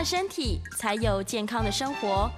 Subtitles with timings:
[0.00, 2.30] 的身体，才有健康的生活。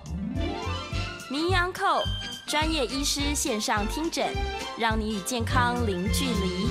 [1.30, 2.02] 名医安扣
[2.44, 4.34] 专业医师线上听诊，
[4.76, 6.66] 让你与健康零距离。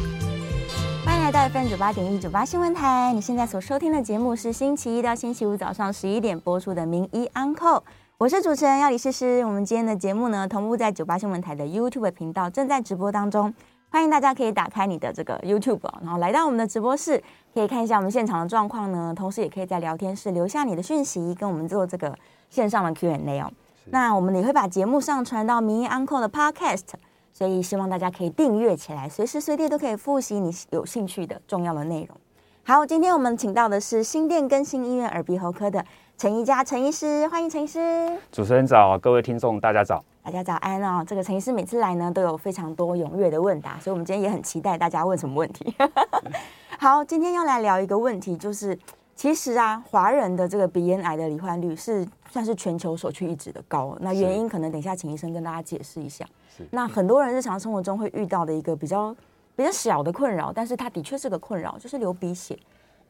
[1.05, 3.13] 欢迎来到 FM 九八点一九八新闻台。
[3.13, 7.77] 你现在所收听的节目是星期一到星期五早上十一点播出的《名医安扣》，
[8.17, 9.45] 我是主持人要李诗诗。
[9.45, 13.53] 我们今天的节目呢，同步在九八新闻台的 YouTube 频道正在直播当中，
[13.91, 17.21] 欢迎大家可以打开你的这个 YouTube，然后来到我们的直播室，
[17.53, 19.13] 可以看一下我们现场的状况呢。
[19.13, 22.17] 同时，也可以在聊天室留下你的讯息，跟我们做这个
[22.49, 23.51] 线上的 Q&A 哦。
[23.87, 26.85] 那我们也会把节目上传到《民意 Uncle》的 Podcast。
[27.33, 32.17] 所以希望大家可以订阅起来，随时随地都可以复习你有兴趣的重要的内容。
[32.63, 35.83] 好，今天我们请到的是新店更新医院耳鼻喉科的
[36.17, 38.17] 陈宜佳陈医师，欢迎陈医师。
[38.31, 41.03] 主持人早，各位听众大家早，大家早安哦。
[41.05, 45.73] 这个陈医师每次来呢都有非常多踊跃的问答，所以我们今天也很期待大家问什么问题。
[46.79, 48.77] 好，今天要来聊一个问题，就是
[49.15, 53.97] 其实啊，华人的这个鼻咽癌的罹患率是算是全球首屈一指的高。
[53.99, 56.25] 那原因可能等一下请医生跟大家解释一下。
[56.69, 59.15] 那很多人日常生活中会遇到的一个比较
[59.55, 62.57] 比较小的困扰，但是它的确是个困扰，就是流鼻血。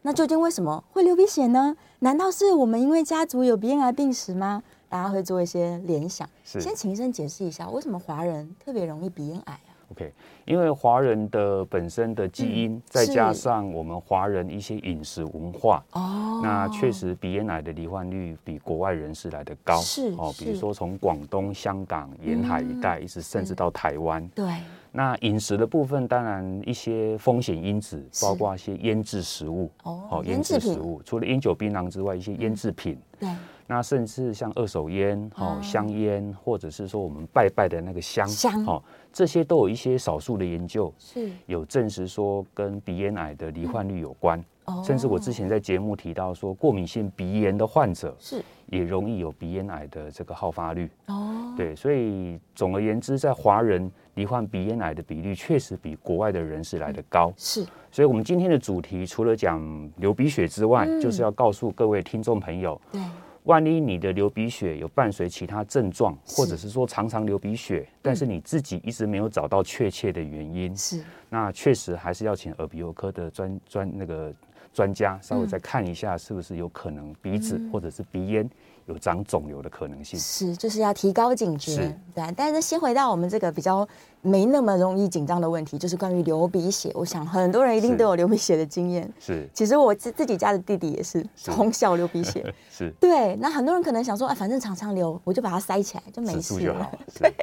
[0.04, 1.76] 那究竟为什么会流鼻血呢？
[2.00, 4.64] 难道是我们因为家族有鼻咽癌病史吗？
[4.92, 6.30] 大家会做一些联想。
[6.44, 19.78] 先请医生解释一下，为什么华人特别容易鼻咽癌啊？OK，因为华人的本身的基因，嗯、再加上我们华人一些饮食文化，哦，那确实鼻咽癌的罹患率比国外人士来的高。
[19.78, 24.28] 是哦，比如说从广东、香港沿海一带，一直甚至到台湾。
[24.36, 24.46] 对。
[24.94, 29.72] 那饮食的部分，当然一些风险因子，包括一些腌制食物。
[29.84, 30.22] 哦。
[30.26, 33.00] 腌制食物，除了烟酒槟榔之外，一些腌制品。
[33.18, 33.30] 对。
[33.72, 38.84] 那甚至像二手烟、哦香烟，或者是说我们拜拜的那个香，香，哦，
[39.14, 44.44] 这些都有一些少数的研究是有证实说跟鼻咽癌的罹患率有关。
[44.66, 44.84] 哦。
[44.86, 50.90] 甚至我之前在节目提到说，过敏性鼻炎的患者是也容易有鼻咽癌的这个好发率。
[51.06, 51.54] 哦。
[51.56, 57.32] 对，所以总而言之，在华人罹患鼻咽癌的比率确实比国外的人士来的高。
[57.38, 57.66] 是。
[57.90, 62.80] 所以我们今天的主题除了讲流鼻血之外，就是要告诉各位听众朋友。
[62.92, 63.00] 对。
[63.44, 71.02] 万一你的流鼻血有伴随其他症状，或者是说常常流鼻血，但是你自己一直没有找到确切的原因，是。
[71.30, 74.32] 那确实还是要请耳鼻喉科的专专那个
[74.74, 78.48] 专家稍微再看一下，是不是有可能鼻子或者是鼻咽。
[78.86, 82.34] 有长肿瘤的可能性是，就是要提高警觉，对。
[82.36, 83.88] 但是先回到我们这个比较
[84.22, 86.92] 没那么容易紧张的问题，就是关于流鼻血。
[86.94, 89.10] 我想很多人一定都有流鼻血的经验。
[89.20, 92.54] 是，其实我自自己家的弟弟也是从小流鼻血。
[92.70, 93.36] 是，对。
[93.38, 96.92] 那很多人可能想说，啊，反正常常流，我就把它塞起来就没事了。
[97.20, 97.34] 对。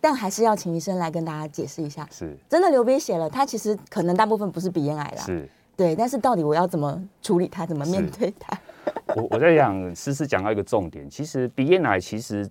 [0.00, 5.24] 但还是要请医生来跟大家解释一下，是真的流鼻血了，它其实可能大部分不是鼻咽癌啦。
[5.24, 5.48] 是。
[5.76, 8.58] 对，但是到底我要怎么处理它，怎么面对它？
[9.14, 12.48] 我我在想，诗诗讲到一个重点，其实鼻咽癌其实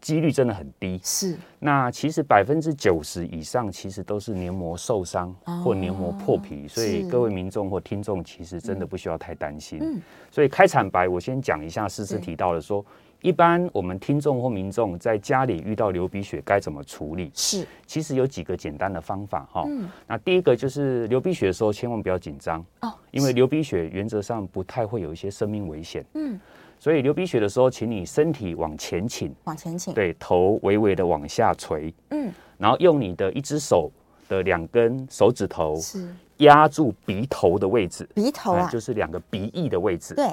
[0.00, 1.00] 几率真的很低。
[1.02, 9.78] 是，那其实百分之九十以上其实都是黏膜受伤或黏膜破皮，哦、所以各位民众或听众其实真的不需要太担心。
[9.80, 10.00] 嗯，
[10.30, 12.84] 所以开场白我先讲一下，诗诗提到的说。
[13.24, 17.30] 一般我们听众或民众在家里遇到流鼻血该怎么处理？
[17.34, 19.64] 是，其实有几个简单的方法哈。
[19.66, 26.04] 嗯，那第一个就是流鼻血的时候千万不要紧张哦，因为流鼻血原则上不太会有一些生命危险。
[26.12, 26.38] 嗯，
[26.78, 31.94] 所以流鼻血的时候，请你身体往前倾，往前倾，对，头微微的往下垂。
[32.10, 33.90] 嗯，然后用你的一只手
[34.28, 40.14] 的两根手指头是压住鼻头的位置，鼻头啊，就是两个鼻翼的位置。
[40.14, 40.26] 对。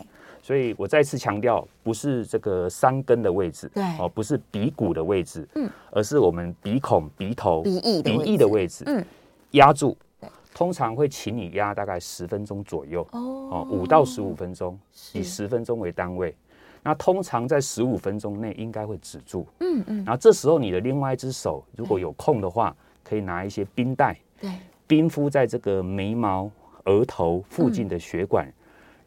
[0.44, 9.06] 所以我再次强调，不是这个山根的位置，对，哦，不是鼻骨的位置，嗯，而是我们鼻孔、鼻头、鼻翼、鼻翼的位置，嗯，
[9.52, 9.96] 压住，
[10.54, 14.78] 通常会请你压大概十分钟左右，哦，五到十五分钟，
[15.14, 16.36] 以十分钟为单位，
[16.82, 24.50] 那通常在十五分钟内应该会止住，嗯嗯，然后这时候你的另外一只手如果有空的话，可以拿一些冰袋，对，
[24.88, 26.50] 冰敷在这个眉毛、
[26.86, 28.52] 额头附近的血管。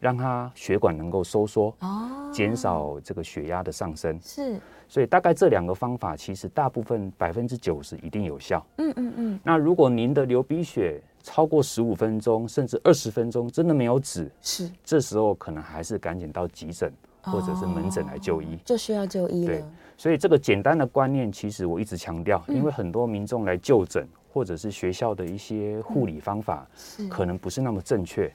[0.05, 4.15] 让它血管能够收缩，哦，减少这个血压的上升。
[4.21, 8.63] 是，所以大概这两个方法，其实大部分百分之九十一定有效。
[8.77, 9.39] 嗯嗯嗯。
[9.43, 16.93] 那如果您的流鼻血超过十五分钟，甚至二十分钟，真的没有止，是，这时候可能还是赶紧到急诊
[17.23, 19.53] 或者是门诊来就医，就需要就医了。
[19.53, 19.63] 对，
[19.97, 24.07] 所以这个简单的观念，其实我一直强调，因为很多民众来就诊。
[24.35, 26.67] 或者是学校的一些护理方法，
[27.09, 28.29] 可能不是那么正确，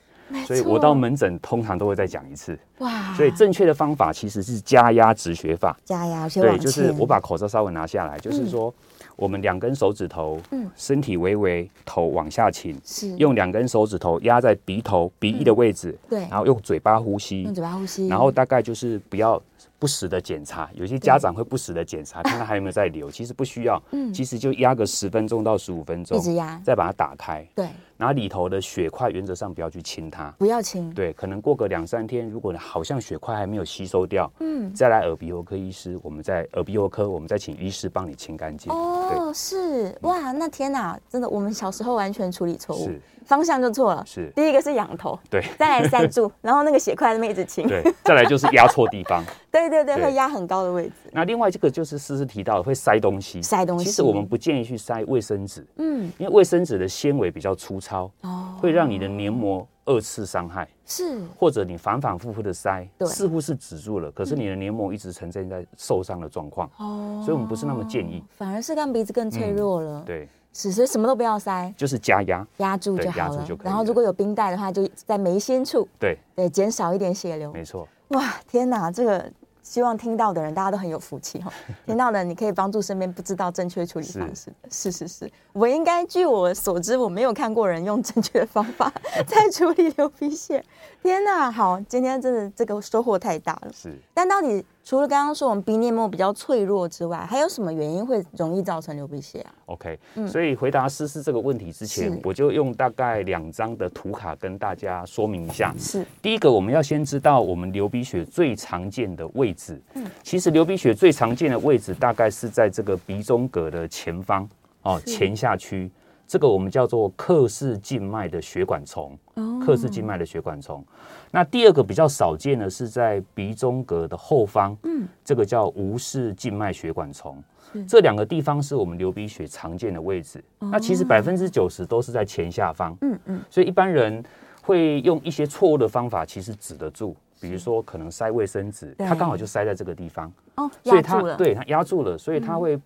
[0.46, 2.58] 所以我到门诊通常都会再讲一次。
[2.78, 3.14] 哇！
[3.14, 5.76] 所以正确的方法其实是加压止血法。
[5.84, 8.72] 加压，对，就是我把口罩稍微拿下来，就是说
[9.16, 19.40] 我们两根手指头，嗯，身体微微，头往下倾，是用两根手指头压在鼻头鼻翼的位置，对，然后用嘴巴呼吸，用嘴巴呼吸，然后大概就是不要。
[19.78, 23.10] 不时的检查，有些家长会不时的检查，看看还有没有在流。
[23.20, 38.72] 其实不需要，嗯，其实就压个十分钟到十五分钟，一直压，再把它打开，对，然后里头的血块原则上不要去清它，不要清，对，可能过个两三天，如果好像血块还没有吸收掉，嗯，再来耳鼻喉科医师，我们在耳鼻喉科，我们再请医师帮你清干净。
[38.72, 39.96] 哦，是。
[40.02, 42.84] 哇，那天哪，真的，我们小时候完全处理错误。
[42.84, 43.00] 是。
[43.24, 44.30] 方向就错了，是。
[44.34, 50.92] 第一个是仰头，对，再来塞住， 然后那个血块那么一直清，对，再来就是压错地方， 对对对，会压很高的位置。
[51.12, 70.28] 那另外这个就是诗诗提到的会塞东西，塞东西，其实我们不建议去塞卫生纸，嗯，因为卫生纸的纤维比较粗糙，哦，会让你的黏膜二次伤害，是，或者你反反复复的塞，对，似乎是止住了，可是你的黏膜一直呈现在受伤的状况，哦，所以我们不是那么建议，反而是让鼻子更脆弱了，对。
[70.52, 73.46] 是，所以什么都不要塞，就是加压，压住就好了。
[73.62, 77.52] 然后如果有冰袋的话，就在眉心处，对对，减少一点血流。
[77.52, 77.86] 没错。
[78.08, 79.30] 哇，天哪，这个
[79.62, 81.52] 希望听到的人大家都很有福气哈。
[81.86, 84.68] 听到的你可以帮助身边不知道正确处理方式的。
[84.70, 88.92] 是是是，我应该据我所知，我没有看过人用正确的方法
[89.28, 90.64] 在处理流鼻血。
[91.00, 93.72] 天哪，好，今天真的这个收获太大了。
[93.72, 94.64] 是，但到底。
[94.90, 105.72] 除了刚刚说我们鼻黏膜比较脆弱之外，还有什么原因会容易造成流鼻血啊？OK，嗯，所以回答诗诗这个问题之前，我就用大概两张的图卡跟大家说明一下。
[105.78, 109.80] 是，第一个我们要先知道我们流鼻血最常见的位置。
[109.94, 114.48] 嗯，其实流鼻血最常见的位置大概是在这个鼻中隔的前方
[114.82, 115.88] 哦，前下区。
[116.30, 119.18] 这个我们叫做克氏静脉的血管虫，
[119.66, 120.84] 克氏静脉的血管虫。
[121.32, 127.42] 那第二个比较少见的是在鼻中隔的后方，嗯，这个叫无氏静脉血管虫。
[127.88, 130.40] 这两个地方是我们流鼻血常见的位置。
[130.60, 133.40] 那其实百分之九十都是在前下方，嗯嗯。
[133.50, 134.22] 所以一般人
[134.62, 137.16] 会用一些错误的方法，其实止得住。
[137.40, 142.78] 比如说可能塞卫生纸，它刚好就塞在这个地方，哦，所以它对它压住了，所以它会。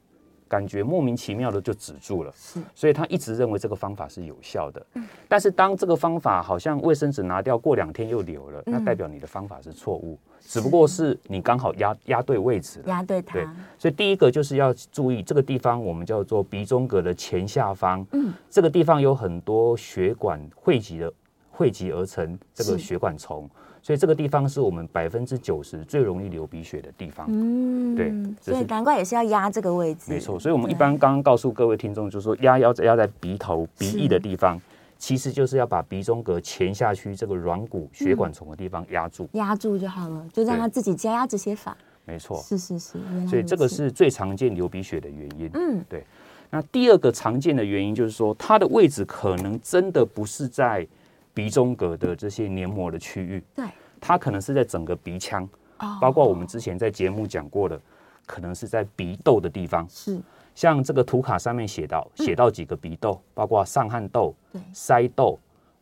[0.48, 4.86] 感觉莫名其妙的就止住了，是，所以他一直认为这个方法是有效的。
[4.94, 13.34] 嗯，但是当这个方法好像卫生纸拿掉过两天又流了，那代表你的方法是错误，只不过是你刚好压压对位置了，压对它。
[13.34, 13.46] 对，
[13.78, 21.12] 所以第一个就是要注意这个地方，我们叫做鼻中隔的前下方，嗯，这个地方有很多血管汇集的
[21.50, 23.48] 汇集而成这个血管丛。
[23.84, 27.26] 所以这个地方是我们百分之九十最容易流鼻血的地方。
[27.28, 28.10] 嗯，对，
[28.40, 30.10] 所以难怪也是要压这个位置。
[30.10, 34.58] 没错，所以我们一般刚刚告诉各位听众，就是说压要压在鼻头鼻翼的地方，
[34.96, 41.76] 其实就是要把鼻中隔前下去这个软骨血管丛的地方压住，压住就好了，就让它自己加压止血法。
[42.06, 42.98] 没错，是是是。
[43.28, 45.50] 所以这个是最常见流鼻血的原因。
[45.52, 46.02] 嗯，对。
[46.48, 50.88] 那第二个常见的原因就是说，它的位置可能真的不是在。
[51.36, 53.64] 鼻中隔的这些黏膜的区域，对，
[54.06, 57.80] 它可能是在整个鼻腔，哦，包括我们之前在节目讲过的，
[58.26, 60.20] 可能是在鼻窦的地方，是，
[60.54, 65.38] 像这个图卡上面写到，写到几个鼻窦，包括上颌窦、对，腮窦、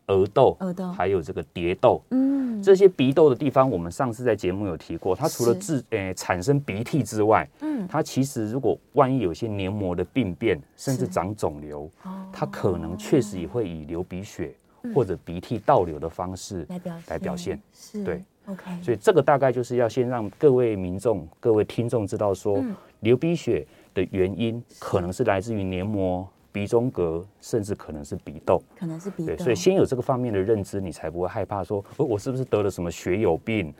[0.07, 11.91] 额窦、额窦，还有这个蝶窦，嗯，这些鼻窦的地方，我们上次在节目有提过，它除了治诶产生鼻涕之外，嗯，它其实如果万一有些黏膜的病变，甚至长肿瘤，
[12.33, 14.55] 它可能确实也会以流鼻血。
[14.95, 18.83] 或者鼻涕倒流的方式来表来表现，是对，OK。
[18.83, 22.65] 所以这个大概就是要先让各位民众、各位听众知道说，
[23.01, 29.35] 流鼻血的原因可能是来自于黏膜、鼻中隔，甚至可能是鼻窦，可能是鼻窦。
[29.35, 33.73] 对，所以先有这个方面的认知，你才不会害怕说，哦，我是不是得了什么血友病，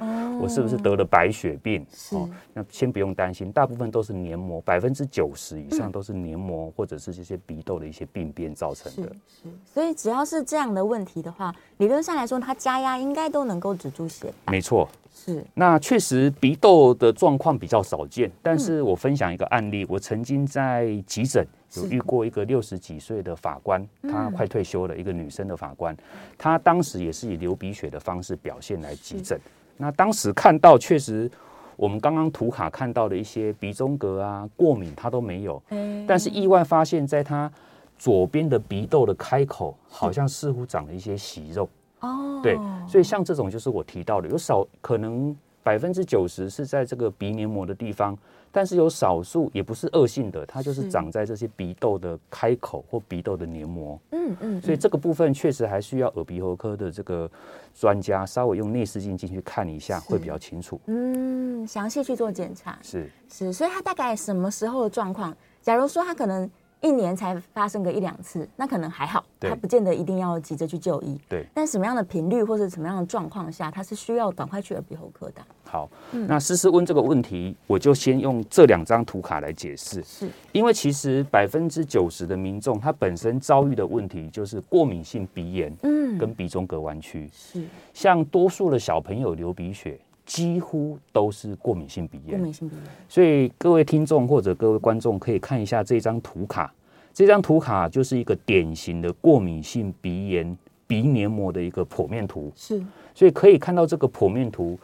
[0.43, 1.87] 我是不是得了白血病？
[2.11, 9.05] 哦，那先不用担心，大部分都是黏膜，百分之九十以上都是黏膜或者是这些鼻窦的一些病变造成的。
[9.29, 14.33] 是，所以只要是这样的问题的话，理论上来说，它加压应该都能够止住血。
[14.49, 14.89] 没错。
[15.15, 21.47] 是，那确实鼻窦的状况比较少见，但是我分享一个案例，我曾经在急诊
[21.77, 25.95] 有遇过一个六十几岁的法官，她快退休了，一个女生的法官，
[26.39, 29.39] 她当时也是以流鼻血的方式表现来急诊。
[29.77, 31.31] 那当时看到确实，
[31.77, 35.63] 我们刚刚图卡看到的一些鼻中隔啊、过敏，它都没有，
[36.07, 37.51] 但是意外发现，在它
[37.99, 41.69] 左边的鼻窦的开口，好像似乎长了一些息肉。
[42.01, 48.17] 哦，对，所以像这种就是我提到的，有少可能百分之九十是在这个鼻黏膜的地方，
[48.51, 53.99] 但是有少数也不是恶性的，它就是长在这些鼻窦的开口或鼻窦的黏膜。
[54.11, 57.31] 嗯嗯，所以这个部分确实还需要耳鼻喉科的这个
[57.75, 60.81] 专家稍微用内视镜进去看一下，会比较清楚。
[60.87, 62.79] 嗯，详细去做检查。
[62.83, 65.37] 是是，所以他大概什么时候的状况？
[65.61, 66.51] 假如说他可能。
[66.83, 71.19] 一年才发生个一两次，那可能还好，他不见得一定要急着去就医。
[71.29, 75.41] 对，但什么样的频率或者什么样的状况下，他是需要赶快去耳鼻喉科的。
[75.65, 80.03] 好，嗯、那思思问这个问题，我就先用这两张图卡来解释。
[80.03, 87.31] 是，因为其实百分之九十的民众，他本身遭遇的问题就是过敏性鼻炎，嗯，跟鼻中隔弯曲。
[87.33, 89.99] 是，像多数的小朋友流鼻血。
[90.33, 92.85] 几乎都是过敏性鼻炎，过敏性鼻炎。
[93.07, 96.73] 所以各位听众或者各位观众可以看一下这张图卡，
[97.13, 102.51] 这张图卡就是一个典型的过敏性鼻炎鼻黏膜的一个剖面图。
[102.57, 102.83] 是，
[103.15, 104.79] 所以可以看到这个剖面图，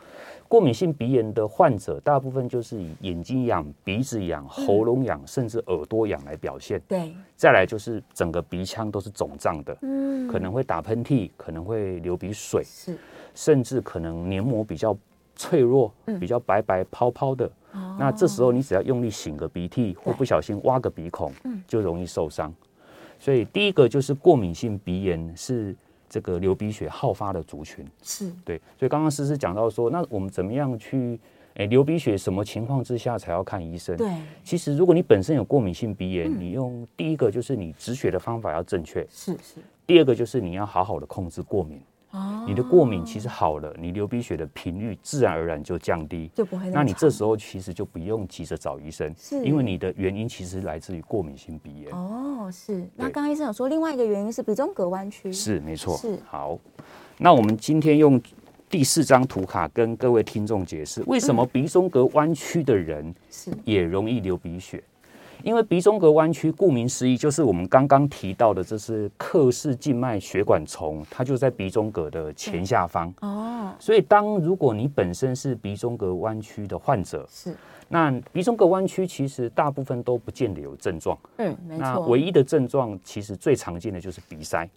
[0.49, 6.79] 过敏性鼻炎的患者大部分就是以眼睛痒、鼻子痒、喉咙痒，甚至耳朵痒来表现。
[6.87, 12.99] 对，再来就是整个鼻腔都是肿胀的，嗯，可能会打喷嚏，可能会流鼻水，是，
[13.35, 14.95] 甚至可能黏膜比较。
[15.39, 15.91] 脆弱，
[16.21, 21.33] 比较白白泡泡的，嗯、那这时候你只要用力擤个鼻涕，或不小心挖个鼻孔，
[21.67, 22.53] 就容易受伤。
[23.21, 25.75] 所以第一个就是过敏性鼻炎是
[26.09, 28.61] 这个流鼻血好发的族群，是对。
[28.77, 31.19] 所以刚刚诗诗讲到说，那我们怎么样去
[31.55, 32.19] 诶流鼻血？
[32.19, 33.97] 什么情况之下才要看医生？
[33.97, 39.61] 对，其实如果你本身有过敏性鼻炎，你用第一个就是你止血的方法要正确，是是。
[39.87, 41.81] 第二个就是你要好好的控制过敏。
[42.11, 46.71] 哦，你的过敏其实好了，你流鼻血的频率自然而然就降低，就不会。
[46.71, 51.93] 那你这时候其实就不用急着找医生，是，因为你的原因其实来自于过敏性鼻炎。
[51.93, 52.89] 哦，是。
[52.97, 55.97] 那刚刚医生有说另外一个原因是鼻中隔弯曲，是没错。
[55.99, 56.19] 是。
[56.27, 56.59] 好，
[57.19, 58.21] 那我们今天用
[58.71, 64.83] 第四张图卡跟各位听众解释，为什么鼻中隔弯曲的人是也容易流鼻血。
[65.43, 73.13] 因为鼻中隔弯曲，顾名思义，就是我们刚刚提到的，这是克氏静脉血管丛，它就在鼻中隔的前下方。
[73.21, 77.55] 哦，所以当如果你本身是鼻中隔弯曲的患者，是，
[77.89, 81.19] 那鼻中隔弯曲其实大部分都不见得有症状。
[81.37, 81.83] 嗯，没错。
[81.83, 84.69] 那唯一的症状，其实最常见的就是鼻塞。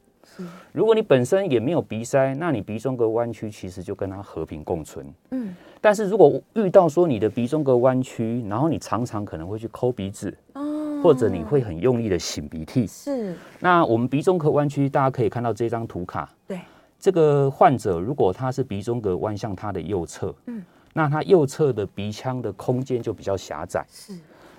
[0.71, 5.05] 如果你本身也没有鼻塞，那你鼻中隔弯曲其实就跟它和平共存。
[5.31, 13.35] 嗯，但是如果遇到说你的鼻中隔弯曲，然后你常常可能会去抠鼻子，哦，或者你会很用力的擤鼻涕，是。
[13.59, 16.59] 那我们鼻中隔弯曲，大家可以看到这张图卡，对，
[16.99, 20.63] 这个患者如果他是鼻中隔弯向他的右侧，嗯，
[20.93, 24.13] 那他右侧的鼻腔的空间就比较狭窄，是。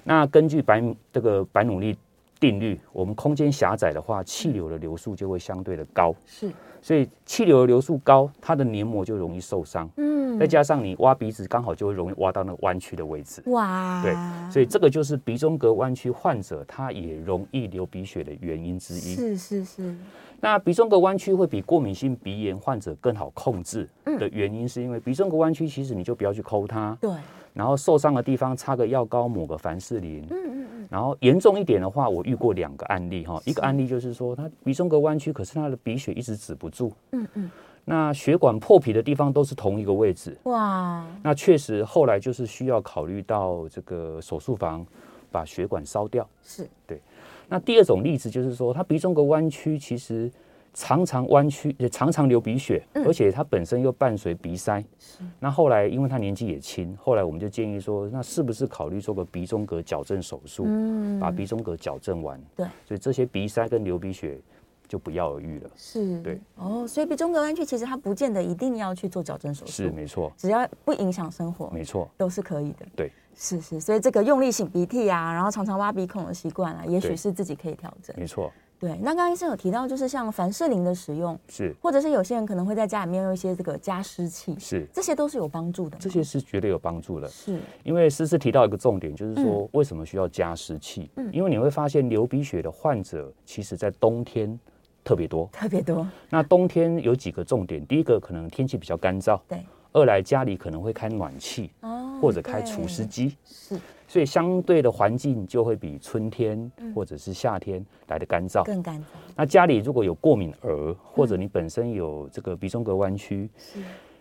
[0.05, 1.97] 那根据白这个白努力。
[2.43, 6.13] 定律，我们空间狭窄的话，气流的流速就会相对的高。
[6.27, 9.89] 是，所以气流的流速高，它的黏膜就容易受伤。
[9.97, 13.41] 嗯，再加上你挖鼻子，刚好就会容易挖到那个弯曲的位置。
[13.47, 14.13] 哇，对，
[14.51, 19.15] 所以这个就是鼻中隔弯曲患者，他也容易流鼻血的原因之一。
[19.15, 19.95] 是是是。
[20.41, 26.99] 那鼻中隔弯曲会比过敏性鼻炎患者更好控制的原因，是因为鼻中隔弯曲其实你就不要去抠它。
[27.01, 27.09] 对。
[27.53, 30.23] 然后受伤的地方擦个药膏，抹个凡士林。
[30.31, 30.89] 嗯嗯嗯。
[30.91, 36.93] 然后严重一点的话，我遇过两个案例哈，一个案例就是说他鼻中隔弯曲，可是他的鼻血一直止不住。
[37.13, 37.51] 嗯嗯。
[37.85, 40.37] 那血管破皮的地方都是同一个位置。
[40.45, 41.05] 哇。
[41.23, 44.87] 那确实后来就是需要考虑到这个手术房
[45.31, 46.29] 把血管烧掉。
[46.43, 46.69] 是。
[46.87, 47.01] 对。
[47.49, 50.31] 那第二种例子就是说，他鼻中隔弯曲其实。
[50.75, 54.83] 常常弯曲，也常常流鼻血，嗯、而且他本身又伴随鼻塞。
[54.99, 62.41] 是那后来，因为他年纪也轻，后来我们就建议说，那是不是考虑做个鼻中隔矫正手术，嗯、把鼻中隔矫正完？
[62.57, 64.41] 对，所以这些鼻塞跟流鼻血
[64.89, 65.71] 就不药而愈了。
[65.77, 66.41] 是，对。
[66.57, 72.87] 哦，所以鼻中隔弯曲其实它不见得一定要去做矫正手术，是没错，只要不影响生活，没错，都是可以的。
[72.97, 78.17] 对，是是，所以这个用力擤鼻涕啊，然后常常挖鼻孔的习惯啊，也许是自己可以调整。
[78.19, 78.51] 没错。
[78.83, 85.97] 对，那刚刚医生有提到，就是像凡士林的使用，是，或者是有些人可能会在家里面用一些这个加湿器，是，这些都是有帮助的。
[86.01, 87.61] 这些是绝对有帮助的，是。
[87.85, 91.09] 因为诗诗提到一个重点，就是说为什么需要加湿器？
[91.15, 94.59] 嗯，因为你会发现流鼻血的患者，其实在冬天
[95.05, 96.05] 特别多，特别多。
[96.29, 99.65] 那冬天有几个重点，第一个可能天气比较干燥，对。
[99.93, 103.79] 二来家里可能会开暖气，哦，或者开除湿机，是。
[104.13, 109.05] 所以相对的环境就会比春天或者是夏天来的干燥，更干燥。
[109.35, 113.49] 那家里如果有过敏儿，或者你本身有这个鼻中隔弯曲，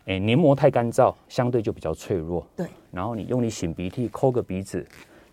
[0.06, 2.48] 哎，黏膜太干燥，相对就比较脆弱。
[2.56, 2.68] 对。
[2.90, 4.88] 然后你用你擤鼻涕抠个鼻子，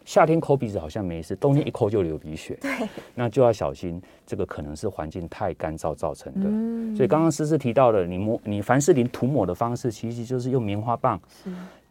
[0.05, 2.59] 夏天抠鼻子好像没事，冬天一抠就流鼻血。
[2.61, 2.89] 对。
[3.15, 6.41] 那就要小心，这个可能是环境太干燥造成的。
[6.43, 11.21] 嗯所以刚刚诗诗提到的，你抹你凡士林涂抹的方式，其实就是用棉花棒，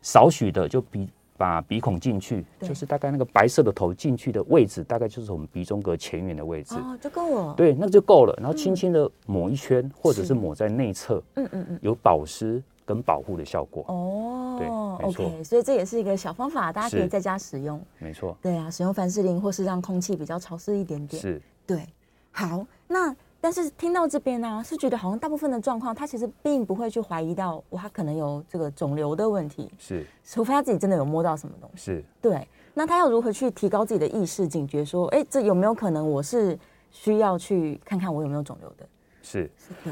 [0.01, 1.07] 少许的就比。
[1.38, 7.53] 把鼻孔进去，就是大概那个白色的头进去的位置，大概就是我们鼻中隔前缘的位置，哦，就够了。
[7.56, 8.34] 对，那就够了。
[8.38, 13.86] 然后轻轻的抹一圈，嗯、或者是抹在内侧，嗯嗯嗯，有保湿跟保护的效果。
[13.88, 15.25] 哦，对，没错。
[15.25, 17.79] Okay, 所以这也是一个小方法，大家可以在家使用。
[18.00, 18.36] 没错。
[18.41, 21.22] 对啊，使用凡士林，或是让空气比较潮湿一点点。
[21.22, 21.41] 是。
[21.65, 21.86] 对。
[22.32, 23.15] 好，那。
[23.39, 29.72] 但是听到这边呢、啊，是觉得好像大部分的状况，他其实并不会去怀疑到，哇，他可能有这个肿瘤的问题。
[29.77, 31.86] 是，除非他自己真的有摸到什么东西。
[31.86, 32.48] 是，对。
[32.74, 34.86] 那他要如何去提高自己的意识警觉？
[34.86, 36.58] 说，哎，这有没有可能我是
[36.91, 38.88] 需要去看看我有没有肿瘤的？
[39.22, 39.50] 是。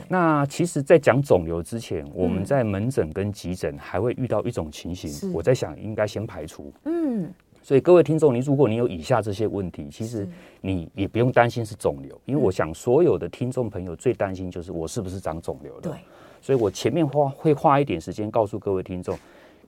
[0.07, 6.71] 那其实，在讲肿瘤之前，我们在门诊跟急诊还会遇到一种情形，我在想应该先排除。
[6.83, 7.33] 嗯。
[7.65, 10.29] 所以各位听众，你如果你有以下这些问题，其实
[10.61, 15.89] 你也不用担心是肿瘤，因为我想所有的听众朋友最担心就是我是不是长肿瘤的。
[15.89, 15.97] 对，
[16.43, 19.17] 所以我前面花会花一点时间告诉各位听众，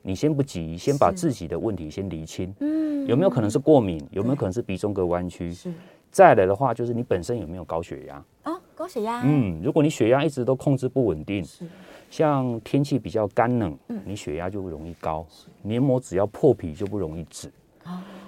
[0.03, 2.53] 你先不急，先把自己的问题先厘清。
[2.59, 3.99] 嗯，有没有可能是过敏？
[4.11, 5.51] 有没有可能是鼻中隔弯曲？
[5.51, 5.73] 是。
[6.11, 8.23] 再来的话，就是你本身有没有高血压？
[8.43, 9.23] 啊，高血压。
[9.25, 11.65] 嗯，如果你血压一直都控制不稳定，是。
[12.11, 15.25] 像天气比较干冷，嗯，你血压就容易高，
[15.63, 17.51] 黏膜只要破皮就不容易止。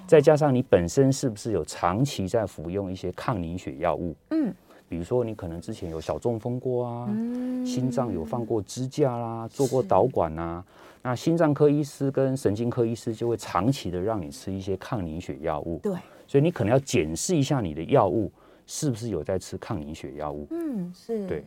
[0.06, 4.14] 再加上你本身是不是有长期在服用一些抗凝血药物？
[4.30, 4.52] 嗯，
[4.88, 10.64] 比如说你可能之前有小中风过啊，嗯、心脏有放过支架啦，做过导管啊，
[11.02, 15.78] 那心脏科医师跟神经科医师就会长期的让你吃一些抗凝血药物。
[15.80, 15.94] 对，
[16.26, 18.32] 所以你可能要检视一下你的药物
[18.66, 20.48] 是不是有在吃抗凝血药物。
[20.50, 21.24] 嗯，是。
[21.28, 21.44] 对，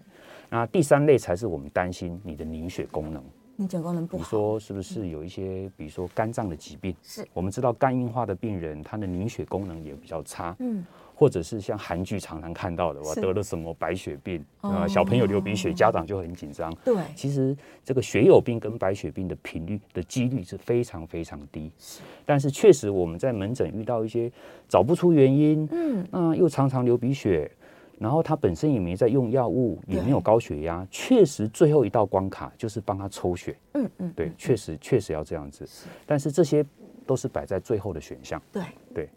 [0.50, 3.22] 那第三类才是我们担心你的凝血功能。
[3.56, 6.96] 凝血功能不好，你说是不是有一些，比如说肝脏的疾病？
[7.04, 10.56] 是，我们知道肝硬化的病人，他的凝血功能也比较差。
[10.58, 10.84] 嗯，
[11.14, 16.76] 或者是像韩剧常常看到的，哇，得了什么白血病啊，小朋友流鼻血，家长就很紧张。
[16.84, 21.72] 对，其实这个血友病跟白血病的频率的几率是非常非常低。
[21.78, 24.32] 是，但是确实我们在门诊遇到一些
[24.68, 27.52] 找不出原因，嗯，那又常常流鼻血。
[28.00, 33.56] 然后他本身也没在用药物，也没有高血压，确实最后一道关卡就是帮他抽血。
[33.74, 35.68] 嗯嗯，对，确实确实要这样子。
[36.06, 36.66] 但是这些
[37.06, 38.42] 都是摆在最后的选项。
[38.52, 39.10] 对对，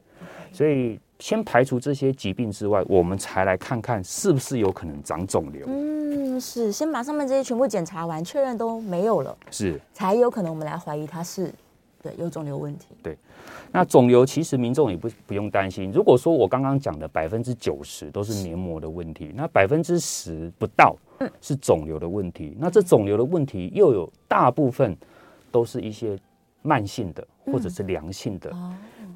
[0.53, 5.67] 所以先排除这些疾病之外，我们才来看看是不是有可能长肿瘤。
[5.67, 11.53] 嗯，是先把上面这些全部检查完，确认都没有了，是才有可能我们来怀疑他是
[12.07, 12.89] 对有肿瘤问题。
[13.03, 13.17] 对。
[13.73, 15.91] 那肿瘤其实民众也不不用担心。
[15.91, 20.97] 如果说我刚刚讲的百分之九十都是黏膜的问题，那百分之十不到
[21.41, 22.57] 是肿瘤的问题。
[22.59, 24.97] 那这肿瘤的问题又有大部分
[25.51, 26.17] 都是一些
[26.63, 28.53] 慢性的或者是良性的。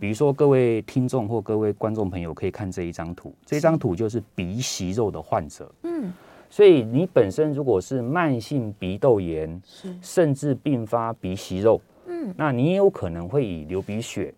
[0.01, 5.71] 比如说各位听众或各位观众朋友可以看这一张图，这张图就是鼻息肉的患者。
[5.83, 6.13] 嗯，
[6.49, 9.61] 所以你本身如果是慢性鼻窦炎，
[10.01, 11.81] 甚至并发鼻息肉，
[12.21, 14.33] 嗯，那你也有可能会以流鼻血。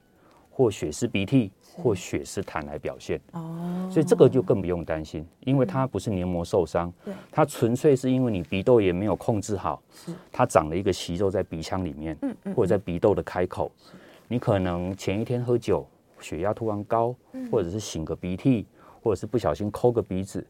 [0.55, 3.19] 或血丝鼻涕，或血丝痰来表现。
[3.33, 10.13] 哦，所以这个就更不用担心，因为它不是黏膜受伤，对，它纯粹是因为你鼻窦炎没有控制好，是。
[10.31, 13.73] 它长了一个息肉在鼻腔里面，嗯嗯，或者在鼻窦的开口，
[14.29, 15.87] 你可能前一天喝酒，
[16.21, 17.15] 血压突然高，
[17.51, 18.67] 或者是擤个鼻涕，
[19.03, 20.45] 或者是不小心抠个鼻子，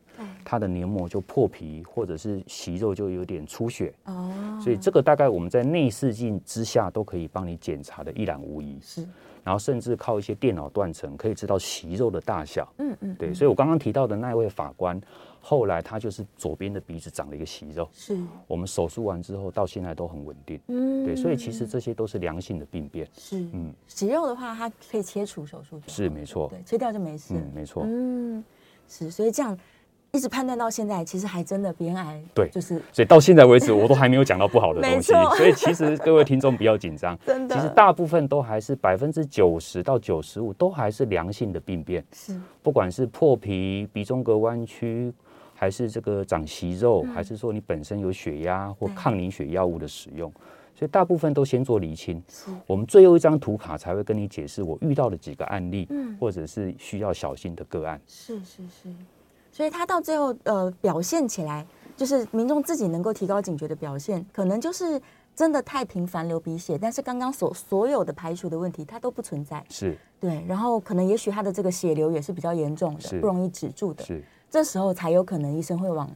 [0.45, 3.93] 它的黏膜就破皮，或者是息肉就有点出血。
[4.05, 8.79] 哦，所以这个大概我们在内视镜之下都可以帮你检查的一览无遗。
[8.83, 9.07] 是。
[9.45, 12.73] 然后甚至靠一些电脑断层可以知道息肉的大小。
[12.79, 15.01] 嗯嗯，对，所以我刚刚提到的那位法官，
[15.45, 17.89] 后来他就是左边的鼻子长了一个息肉。
[17.93, 18.17] 是。
[18.47, 20.61] 我们手术完之后到现在都很稳定。
[20.69, 21.05] 嗯。
[21.05, 23.07] 对，所以其实这些都是良性的病变。
[23.19, 23.41] 是。
[23.53, 23.75] 嗯。
[23.89, 25.83] 息肉的话，它可以切除手术。
[25.89, 26.49] 是没错。
[26.49, 27.35] 对，切掉就没事。
[27.35, 27.83] 嗯，没错。
[27.85, 28.45] 嗯，
[28.89, 29.59] 是，所以这样
[30.13, 32.23] 一直判断到现在，其实还真的鼻咽癌。
[32.35, 35.13] 对，就是所以到现在为止，我都还没有讲到不好的东西。
[35.37, 42.05] 所以其实各位听众不要紧张， 真的，其实大部分都还是百分之九十到九十五都还是良性的病变。
[42.13, 45.11] 是，不管是破皮、鼻中隔弯曲，
[45.63, 50.29] 还是这个长息肉，嗯、还是说你本身有血压或抗凝血药物的使用。
[50.75, 52.21] 所以大部分都先做厘清，
[52.67, 58.01] 我们最后一张图卡才会跟你解释我遇到的几个案例，嗯，或者是需要小心的个案。
[58.09, 58.93] 是是是，
[59.53, 61.65] 所以他到最后呃表现起来，
[61.97, 65.01] 就是民众自己能够提高警觉的表现，可能就是
[65.37, 69.97] 真的太频繁流鼻血，但是刚刚所所有的排除的问题它都不存在，是。
[70.19, 74.21] 对，然后可能也许他的这个血流也是比较严重的，不容易止住的，是
[74.53, 76.09] 这时候才有可能医生会往。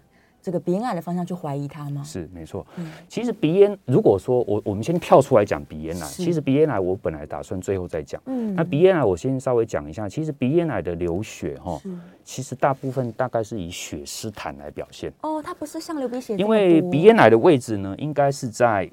[0.43, 2.05] 这个鼻咽癌的方向去怀疑它吗？
[2.05, 2.65] 是没错。
[2.77, 8.23] 嗯，其实鼻咽，如果说我我们先跳出来讲鼻咽癌，其实鼻咽癌我本来打算最后再讲。
[8.27, 11.81] 嗯，那鼻咽癌我先稍微讲一下，其实鼻咽癌的流血哈，
[12.23, 15.13] 其实大部分大概是以血丝痰来表现。
[15.23, 16.37] 哦，它不是像流鼻血。
[16.37, 18.89] 因为鼻咽癌的位置呢，应该是在，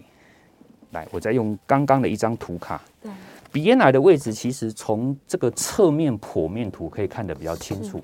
[0.93, 2.81] 来，我再用刚刚的一张图卡。
[2.99, 3.11] 对，
[3.51, 8.01] 鼻咽癌的位置其实从这个侧面剖面图可以看得比较清楚。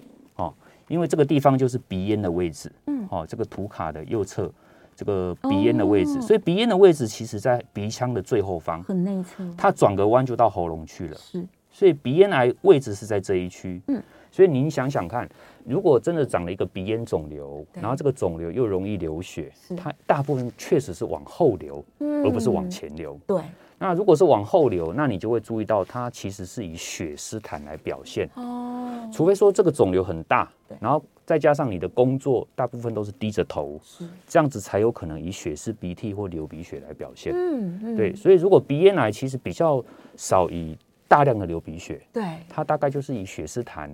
[0.89, 4.51] 因为这个地方就是鼻咽的位置，嗯，哦，这个图卡的右侧，
[4.95, 15.29] 这个鼻咽的位置，哦、所以鼻咽的位置其实在鼻腔的最后方，很内侧，它转个弯就到喉咙去了，是，所以鼻咽癌位置是在这一区，嗯，所以您想想看，
[15.63, 23.41] 如果真的长了一个鼻咽肿瘤，然后这个肿瘤又容易流血，它大部分确实是往后流，嗯、而不是往前流，对。
[23.79, 29.09] 那如果是往后流，那你就会注意到它其实是以血丝痰来表现哦。
[29.11, 33.79] 除非说这个肿瘤很大，然后再加上你的工作大部分都是低着头，
[34.27, 37.33] 这样子才有可能以血丝鼻涕或流鼻血来表现。
[37.33, 37.95] 嗯嗯。
[37.95, 39.83] 对，所以如果鼻咽癌其实比较
[40.15, 43.89] 少以大量的流鼻血，对，它大概就是以血丝痰。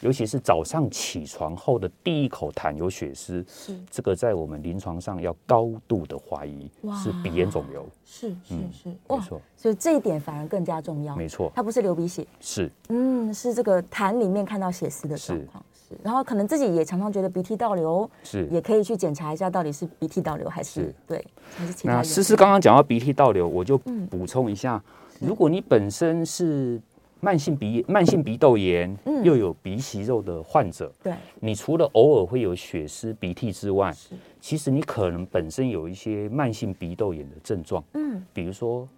[0.00, 3.74] 尤其是早上起床后的第一口痰有血丝，是。
[3.90, 6.70] 这个在我们临床上要高度的怀疑
[7.02, 12.70] 是鼻咽肿瘤，是是是，没错，所以这一点反而更加重要，没错，它不是流鼻血，是。
[12.88, 21.24] 嗯，是这个痰里面看到血丝的状况，是，然后可能自己也常常觉得鼻涕倒流，是，也可以去检查一下到底是鼻涕倒流还是对，
[21.56, 21.94] 还是其他。
[21.94, 24.82] 那思思刚刚讲到鼻涕倒流，我就补充一下，
[25.20, 26.80] 如果你本身是。
[27.26, 33.92] 慢性鼻慢性鼻窦炎，嗯、又有鼻息肉的患者，对，你除了偶尔会有血丝、鼻涕之外，
[34.40, 38.88] 其实你可能本身有一些慢性鼻窦炎的症状，嗯，比如说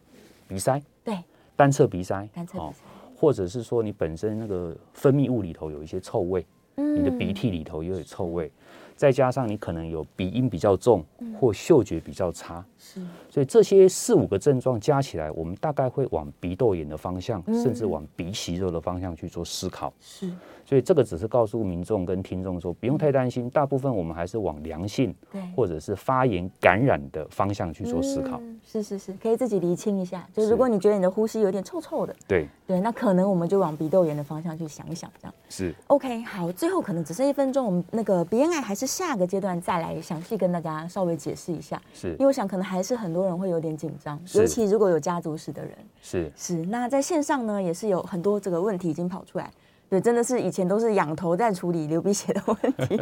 [0.47, 1.17] 鼻塞，对，
[1.57, 2.85] 单侧鼻塞，单侧鼻塞，
[3.17, 6.45] 或者是说你本身那个分泌物里头有一些臭味，
[6.77, 8.53] 嗯，你的鼻涕里头也有臭味。
[8.99, 11.05] 再加上你可能有鼻音比较重，
[11.39, 19.93] 或嗅觉比较差，是，所以这些四五个症状加起来，我们大概会往鼻窦炎的方向，甚至往鼻息肉的方向去做思考。
[20.01, 20.29] 是。
[20.69, 23.49] 所以这个只是告诉民众跟听众说，不用太担心。
[23.49, 25.15] 大部分我们还是往良性，
[25.57, 28.39] 或者是发炎感染的方向去做思考。
[28.43, 30.29] 嗯、是是是，可以自己厘清一下。
[30.35, 36.21] 就是如果你觉得你的呼吸有点臭臭的，对对，那可能我们就往鼻窦炎的方向去想一想，这样是 OK。
[36.25, 41.81] 好，最后可能只剩一分钟，我们那个鼻咽癌还是下个阶段再来详细跟大家稍微解释一下。
[41.95, 45.73] 是，因为我想可能还是很多人会有点紧张，尤其如果有家族史的人。
[46.03, 49.51] 是是，那在线上呢，也是有很多这个问题已经跑出来。
[49.91, 53.01] 对，真的是以前都是仰头在处理流鼻血的问题，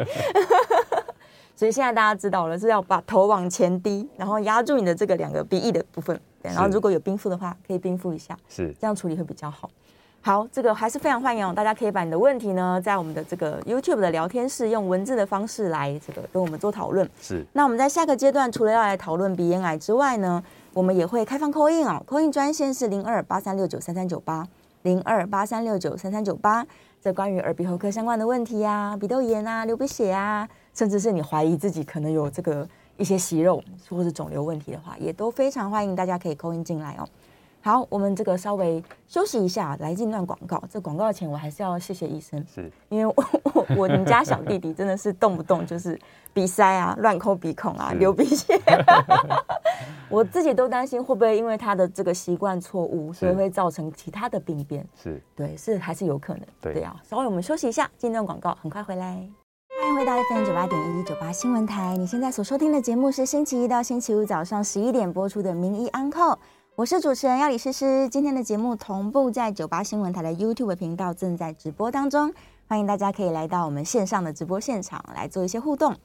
[1.55, 9.69] 所以现在大家知道了是要把头往前低，然后压住你的这个两个鼻翼的部分，对，然后如果有冰敷的话，可以冰敷一下，是这样处理会比较好。
[10.21, 17.09] 好，这个还是非常欢迎哦，大家可以把你的问题呢，在我们的这个 YouTube 的聊天室用文字的方式来这个跟我们做讨论。
[17.21, 24.45] 是，那我们在下个阶段除了要来讨论鼻咽癌之外呢，我们也会开放 call in 哦，call in 专线是零二八三六九三三九八。
[24.87, 26.65] 零二八三六九三三九八，
[27.01, 37.05] 这关于耳鼻喉科相关的问题啊，鼻窦炎啊，流鼻血啊，甚至是你怀疑自己可能有这个一些息肉或是肿瘤问题的话，也都非常欢迎大家可以扣音进来哦。
[37.67, 40.63] 好，我们这个稍微休息一下，来进段广告。
[40.69, 45.99] 这广告前我还是要谢谢医生，是因为我我我们家小弟弟真的是动不动就是
[46.31, 48.57] 鼻塞啊，乱抠鼻孔啊，流鼻血，
[50.09, 54.87] 我自己都担心会不会因为他的这个习惯错误，所以会造成其他的病变。
[54.95, 56.43] 是对，是还是有可能。
[56.61, 59.29] 对，对啊，稍微我们休息一下，进段广告，很快回来。
[59.81, 66.21] 欢迎回到 FM 九八点一九八新闻台，你现在所收听的节目是星期一到星期五早上十一点播出的《名医安扣》。
[66.77, 72.31] 我是主持人要李诗诗，今天的节目同步在九八新闻台的 YouTube 频道正在直播当中，
[72.67, 75.95] 欢迎大家可以来到我们线上的直播现场来做一些互动。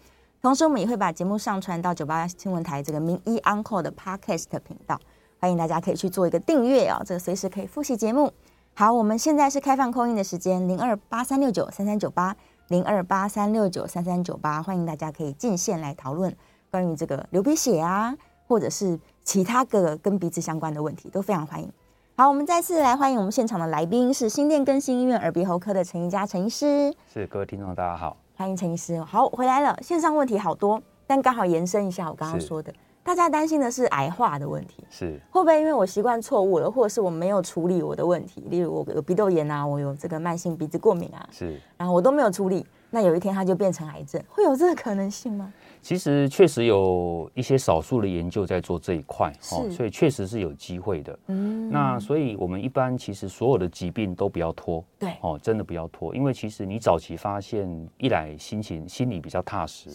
[0.41, 4.99] 同时，我们也会把节目上传到九八新闻台这个名医 Uncle 的 Podcast 频道，
[5.39, 8.33] 欢迎大家可以去做一个订阅哦，这个随时可以复习节目。
[8.73, 12.35] 好，我们现在是开放 call in 的时间，零二八三六九三三九八。
[12.69, 16.35] 零二八三六九三三九八，欢迎大家可以进线来讨论
[16.71, 18.17] 关于这个流鼻血啊，
[18.49, 21.71] 或者是其他个跟鼻子相关的问题，都非常欢迎。
[22.17, 26.93] 好，我们再次来欢迎我们现场的来宾是新店更新医院耳鼻喉科的陈宜佳陈医师。
[27.13, 29.01] 是各位听众大家好，欢迎陈医师。
[29.03, 32.73] 好，回来了，线上问题好多，但刚好延伸一下我刚刚说的。
[33.05, 38.45] 大家担心的是癌化的问题，是会不会因为我习惯错误了，或者是我没有处理我的问题？
[38.49, 45.53] 例如我有鼻窦炎啊，我有这个慢性鼻子过敏啊，是，然后我都没有处理，那有一天它就变成癌症，会有这个可能性吗？
[45.83, 51.19] 其实确实有一些少数的研究在做这一块，哦，所以确实是有机会的。
[51.27, 57.69] 嗯，那所以我们一般其实所有的疾病都不要拖，对，哦，真的不要拖，因为其实你早期发现，
[57.99, 59.91] 一来心情心里比较踏实。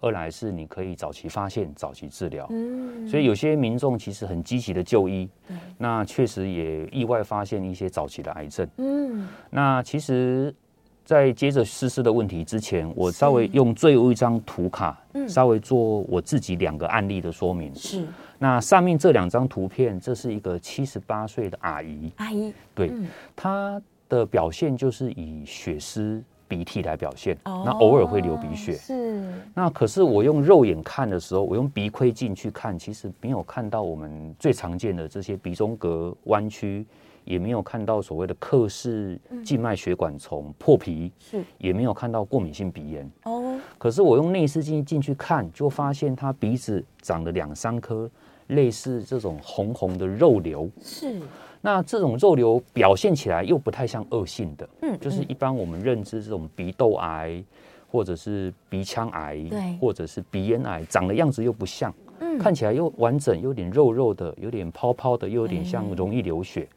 [0.00, 5.26] 二来是你可以早期发现、早期治疗，嗯，所以有些民众其实很积极的就医，
[5.78, 10.54] 那确实也意外发现一些早期的癌症，嗯，那其实，
[11.04, 18.06] 在接着诗诗的问题之前，我稍微用最后一张图卡，嗯，稍微做我自己两个案例的说明，是，
[18.38, 22.90] 那上面这两张图片，这是一个七十八岁的阿姨，阿姨，对，
[23.36, 26.22] 她的表现就是以血丝。
[26.46, 28.74] 鼻涕来表现，那偶尔会流鼻血。
[28.74, 36.86] 是，那可是我用肉眼看的时候，我用鼻窥镜去看，其实没有看到我们最常见的这些鼻中隔弯曲，
[37.24, 43.10] 也没有看到所谓的克氏静脉血管丛破皮，是，也没有看到过敏性鼻炎。
[43.24, 48.10] 哦，可是我用内视镜进去看，就发现他鼻子长了两三颗
[48.48, 50.70] 类似这种红红的肉瘤。
[50.82, 51.20] 是。
[51.62, 57.42] 那这种肉瘤表现起来又不太像恶性的，嗯，就是一般我们认知这种鼻窦癌，
[57.90, 66.60] 或者是鼻腔癌，对，或者是鼻咽癌，长的样子又不像，嗯，看起来又完整，有点肉肉的，有点泡泡的，又有点像容易流血。
[66.60, 66.68] 对，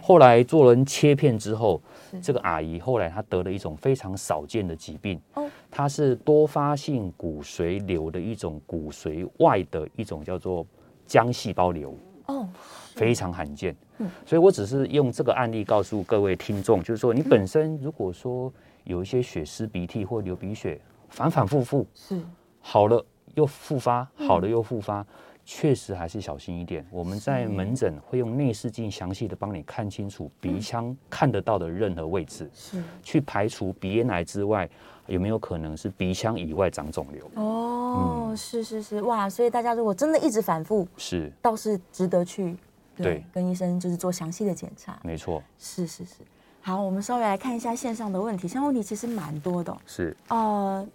[0.00, 1.80] 后来做人切片之后，
[2.22, 10.66] 这个阿姨后来她得了一种非常少见的疾病，哦，她是多发性骨髓瘤的一种骨髓外的一种叫做
[11.06, 11.94] 浆细胞瘤，
[12.26, 12.48] 哦。
[12.92, 18.52] 非常罕见，嗯，所以我只是用这个案例告诉各位听众，就是说你本身如果说
[18.84, 20.78] 有一些血丝鼻涕或流鼻血，
[21.08, 22.20] 反反复复，是。
[22.60, 23.02] 好了
[23.36, 25.06] 又复发，好了又复发，
[25.52, 26.86] 确实还是小心一点。
[26.92, 34.70] 我们在门诊会用内视镜详细的帮你看清楚鼻腔看得到的任何位置，是去排除鼻咽癌之外，
[35.08, 37.28] 有没有可能是鼻腔以外长肿瘤？
[37.34, 39.28] 哦，嗯，是是是，哇！
[39.28, 42.56] 所以大家如果真的一直反复，是倒是值得去。
[42.96, 45.00] 对，跟医生就是做详细的检查。
[45.02, 46.14] 没错，是是是。
[46.60, 48.42] 好，我们稍微来看一下线上的问题。
[48.42, 49.76] 线上问题其实蛮多的。
[49.84, 50.16] 是。
[50.28, 50.86] 呃，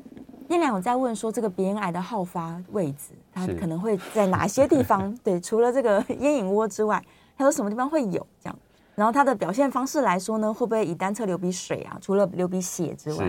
[0.50, 5.14] 燕良有在问说，这个鼻咽癌的好发位置，它可能会在哪些地方？
[5.24, 7.04] 对，除了这个咽隐窝之外，
[7.36, 8.56] 还有什么地方会有这样？
[8.96, 11.98] 然后它的表现方式来说呢，会不会以单侧流鼻水啊？
[12.00, 13.26] 除了流鼻血之外，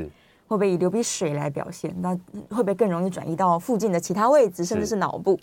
[0.47, 1.93] 会不会以流鼻水来表现？
[2.01, 2.15] 那
[2.51, 5.39] 会不会更容易转移到附近的其他位置，甚至是脑部？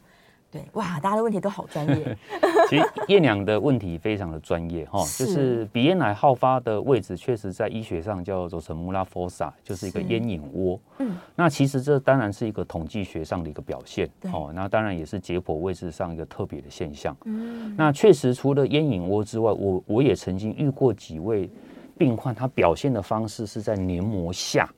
[0.54, 2.16] 对，哇，大家的问题都好专业。
[2.70, 10.80] 其实燕娘的问题非常的专业哈，就是鼻咽癌好发的位置，确实在医学上叫做 Mula fossa，就是一个咽隐窝。
[11.00, 14.08] 嗯，那其实这当然是一个统计学上的一个表现。
[14.32, 17.18] 哦，那当然也是解剖位置上一个特别的现象。
[17.26, 21.50] 嗯，那确实除了咽隐窝之外，我我也曾经遇过几位
[21.98, 24.70] 病患，他表现的方式是在黏膜下。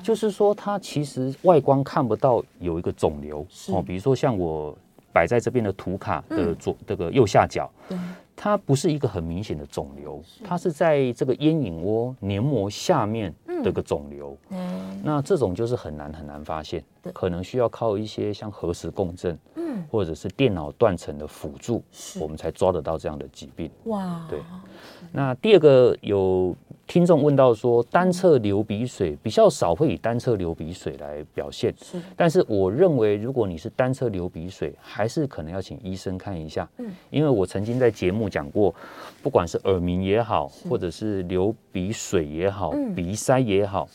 [0.00, 4.76] 哦，就是说，它其实外观看不到有一个肿瘤哦，比如说像我
[5.12, 7.70] 摆在这边的图卡的左这个右下角，
[8.36, 14.36] 它不是一个很明显的肿瘤，它是在这个咽隐窝黏膜下面的个肿瘤。
[14.48, 16.82] 嗯，那这种就是很难很难发现，
[17.12, 19.59] 可能需要靠一些像核磁共振，嗯，
[19.90, 21.82] 或者是电脑断层的辅助，
[22.20, 23.70] 我们才抓得到这样的疾病。
[23.84, 24.40] 哇，对。
[25.12, 26.56] 那第二个有。
[26.86, 31.72] 听众问到说，单侧流鼻水比较少，会以单侧流鼻水来表现。
[31.80, 36.68] 是，但是我认为，如果你是单侧流鼻水，还是可能要请医生看一下。
[36.78, 38.74] 嗯，因为我曾经在节目讲过，
[39.22, 43.88] 不管是耳鸣也好，或者是流鼻水也好，鼻塞也好，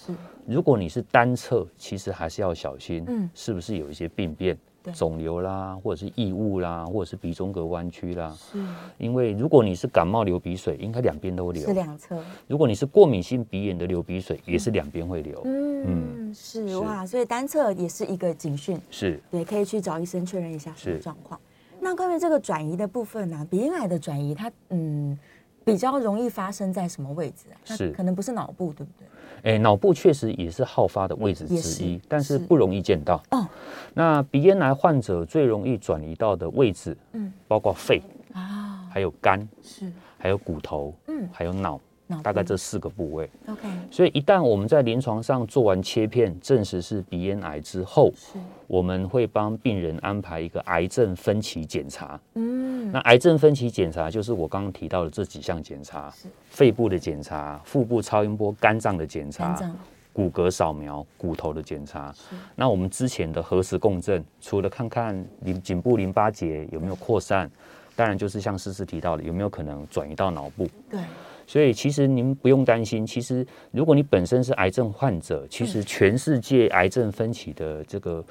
[0.45, 4.57] 如果你是单侧，其实还是要小心，嗯，是不是有一些病变？
[4.93, 8.35] 肿瘤啦，或者是异物啦，或者是鼻中隔弯曲啦。
[8.37, 8.63] 是，
[8.97, 11.65] 因为如果你是感冒流鼻水，应该两边都流。
[11.65, 12.17] 是两侧。
[12.47, 15.41] 如果你是过敏性鼻炎的流鼻水，也是两边会流。
[15.45, 15.85] 嗯，
[16.29, 18.79] 嗯是哇，所以单侧也是一个警讯。
[18.89, 21.39] 是，对，可以去找医生确认一下什么状况。
[21.79, 23.47] 那关于这个转移的部分呢、啊？
[23.49, 25.17] 鼻咽癌的转移，它嗯
[25.65, 27.75] 比较容易发生在什么位置啊？
[27.75, 29.07] 是，可能不是脑部，对不对？
[29.51, 33.21] 哎，脑部确实也是好发的位置之一，但是不容易见到。
[33.31, 33.47] 哦，
[33.93, 38.01] 那鼻咽癌患者最容易转移到的位置，嗯，包括肺
[38.33, 41.79] 啊，还有肝，是，还有骨头，嗯，还有脑，
[42.23, 43.29] 大概这四个部位。
[43.47, 52.19] OK，所以一旦我们在临床上做完切片，证实是鼻咽癌之后，是我们会帮病人安排一个癌症分期检查。
[52.33, 52.54] 嗯，
[52.95, 56.13] 那癌症分期检查就是我刚刚提到的这几项检查：
[56.47, 59.61] 肺部的检查、腹部超音波、肝脏的检查、
[60.13, 62.15] 骨骼扫描、骨头的检查。
[62.55, 67.51] 那我们之前的核磁共振，除了看看颈颈部淋巴结有没有扩散，
[67.97, 70.65] 当然就是像诗诗提到的，有没有可能转移到脑部。
[70.89, 71.01] 对。
[71.45, 78.23] 所以其实您不用担心，其实如果你本身是癌症患者，其实全世界癌症分期的这个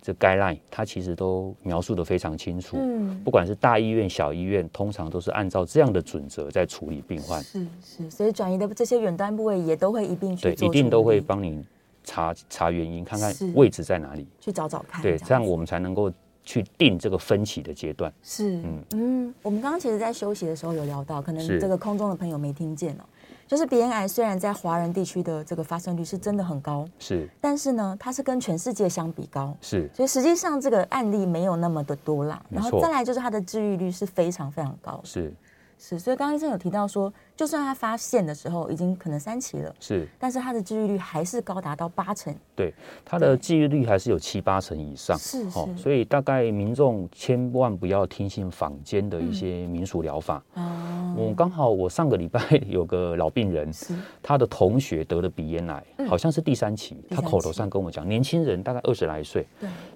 [0.00, 2.76] 这 guideline，它其实都描述的非常清楚。
[2.78, 7.42] 嗯，不管是大医院、小医院，通常都是按照这样的准则在处理病患。
[7.42, 11.64] 是是，所以转移的这些远端部位也都会一并去对，一定都会帮你
[12.04, 15.02] 查查原因，看看位置在哪里，去找找看。
[15.02, 16.12] 对，这样我们才能够。
[16.42, 23.04] 去定这个分歧的阶段是，嗯嗯，我们刚刚其实，在休息的时候有聊到，可能这个空中的朋友没听见哦，
[23.50, 35.34] 就是鼻咽癌虽然在华人地区的这个发生率是真的很高，是，但是呢，它是跟全世界相比高，是，所以实际上这个案例没有那么的多啦，然后再来就是它的治愈率是非常非常高，是。
[35.82, 42.36] 是，所以刚刚医生有提到说，就算他发现的时候已经可能三期了，是，但是他的治愈率还是高达到八成。
[42.54, 45.16] 对，他的治愈率还是有七八成以上。
[45.18, 50.36] 是，是，所以大概民众千万不要听信坊间的一些民俗疗法。
[50.52, 53.70] 哦、嗯，我刚好我上个礼拜有个老病人，
[54.22, 59.46] 他的同学得了鼻咽癌，好像是第三期，嗯、他口头上跟我讲，年轻人大概二十来岁，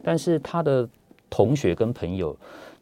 [0.03, 0.89] 但是他的
[1.29, 2.37] 同学跟朋友。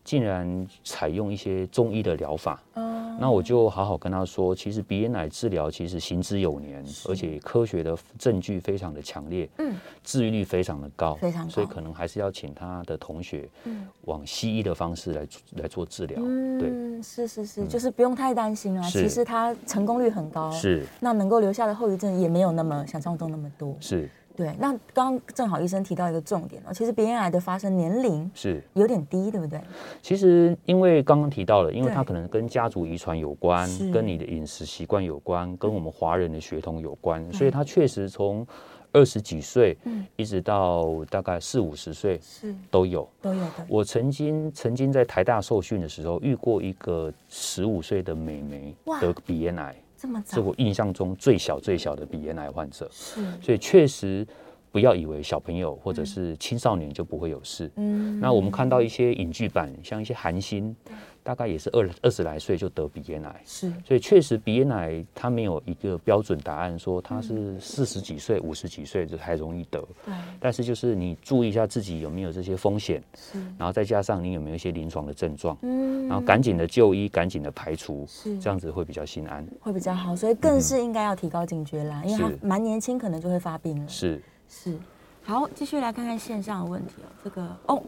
[0.04, 2.91] 竟然采用一些中医的疗法，嗯，
[3.22, 15.28] 那我就好好跟他说，其实鼻咽癌治疗其实行之有年，而且科学的证据非常的强烈，嗯，治愈率非常的高，非常高，所以可能还是要请他的同学，嗯，往西医的方式来
[15.62, 24.10] 来做治疗，嗯，对，是是是，就是不用太担心啊，其实他成功率很高，是，那能够留下的后遗症也没有那么想象中那么多，是。
[24.36, 29.60] 对，那刚刚正好医生提到一个重点哦，其实鼻咽癌的发生年龄是有点低，对不对？
[30.00, 38.46] 其实因为刚刚提到了，因为它可能跟家族遗传有关，跟你的饮食习惯有关，跟我们华人的血统有关，所以它确实从
[38.92, 39.76] 二十几岁，
[40.16, 43.66] 一直到大概四五十岁是都有都有的。
[43.68, 49.74] 我曾经曾经在台大受训的时候遇过一个十五岁的美眉得鼻咽癌。
[50.02, 54.26] 这么早，是我印象中最小最小的鼻咽癌患者，是，所以确实
[54.72, 57.70] 不要以为小朋友或者是青少年就不会有事。
[57.76, 60.74] 嗯，那我们看到一些影剧版，像一些韩星。
[61.22, 69.80] 大概也是二二十来岁就得鼻咽癌，是，所以确实鼻咽癌它没有一个标准答案，说它是四十几岁、五十几岁就还容易得。
[70.04, 80.16] 对，但是就是你注意一下自己有没有这些风险，是，然后再加上你有没有一些临床的症状，嗯，然后赶紧的就医，赶紧的排除，是，这样子会比较心安，会比较好。
[80.16, 83.88] 所以更是应该要提高警觉啦，因为他蛮年轻，可能就会发病了。
[83.88, 84.20] 是。
[84.48, 84.76] 是，
[85.22, 87.82] 好，继续来看看线上的问题哦，这个哦。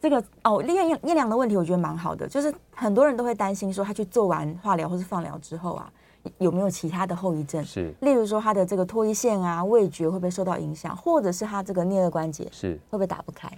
[0.00, 5.92] 这个哦，验验验量的问题，我觉得蛮好的，就是很多人都会担心说，他去做完化疗或是放疗之后啊，
[6.38, 7.62] 有没有其他的后遗症？
[7.62, 13.50] 是，例如说他的这个唾液腺啊、味觉会不会受到影响，或者是他这个颞颌关节是会不会打不开？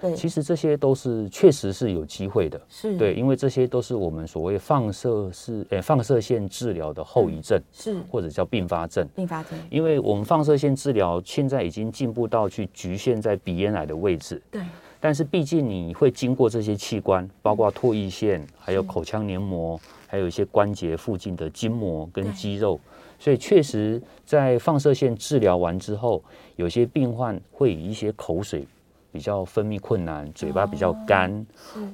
[0.00, 9.06] 对，其实这些都是确实是有机会的，是对，因为这些都是我们所谓放射是诶放射线治疗的后遗症，是或者叫并发症。
[9.14, 14.60] 并发症，因为我们放射线治疗现在已经进步到去局限在鼻咽癌的位置，对。
[15.04, 22.80] 但是毕竟你会经过这些器官，包括唾液腺，还有口腔黏膜，还有一些关节附近的筋膜跟肌肉，
[23.18, 26.24] 所以确实在放射线治疗完之后，
[26.56, 28.66] 有些病患会以一些口水
[29.12, 31.46] 比较分泌困难，嘴巴比较干，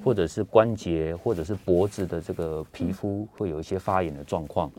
[0.05, 4.71] 或者是关节或者是脖子的这个皮肤会有一些发炎的状况。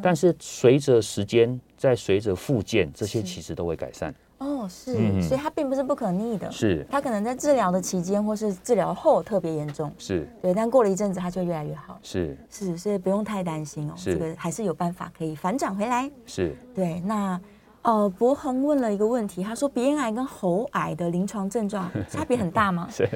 [0.00, 4.14] 但是随着时间，在随着复健，这些其实都会改善。
[4.42, 6.84] 哦，是，嗯、所以它并不是不可逆的，是。
[6.90, 10.28] 它可能在治疗的期间或是治疗后特别严重，是。
[10.42, 12.36] 对，但过了一阵子它就会越来越好，是。
[12.50, 14.14] 是，所以不用太担心哦，是。
[14.14, 16.56] 这个还是有办法可以反转回来，是。
[16.74, 17.00] 对。
[17.00, 17.40] 那
[17.82, 22.86] 呃，博恒问了一个问题，他说鼻咽癌跟喉癌的临床症状差别很大吗？
[22.90, 23.08] 是，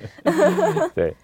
[0.93, 1.15] 对，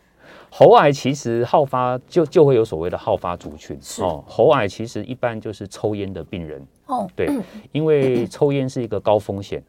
[0.49, 7.29] 喉癌其实好发就就会有所谓的好发族群是哦，喉癌其实一般就是抽烟的病人哦，对，
[7.73, 9.61] 因为抽烟是一个高风险。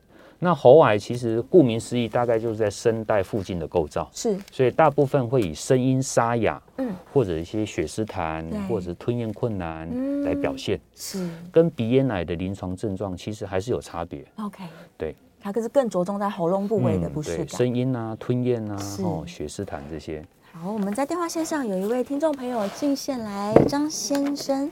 [0.43, 9.89] 那喉癌其实顾名思义，大概就是在声带附近的构造，是，所以大部分会以声音沙哑，嗯，或者一些血丝痰，或者吞咽困难
[10.23, 14.23] 来表现，是，跟鼻咽癌的临床症状其实还是有差别。
[14.35, 14.63] OK，
[14.97, 20.23] 对，它可是更着重在喉咙部位的不适感，声音啊、吞咽啊、哦、血丝痰这些。
[20.51, 24.71] 好，我们在电话线上有一位听众朋友进线来，张先生，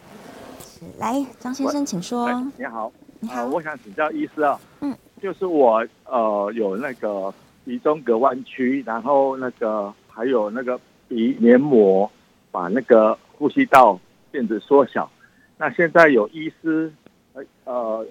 [0.60, 2.30] 是，来，张先生，请说。
[2.58, 12.12] 你好，你好，我想请教医师啊，嗯，就是我呃有那个鼻中隔弯曲，然后那个还有那个鼻黏膜
[12.52, 14.00] 把那个呼吸道
[14.32, 15.10] 变得缩小，
[15.58, 16.92] 那现在有医师
[17.34, 18.06] 呃呃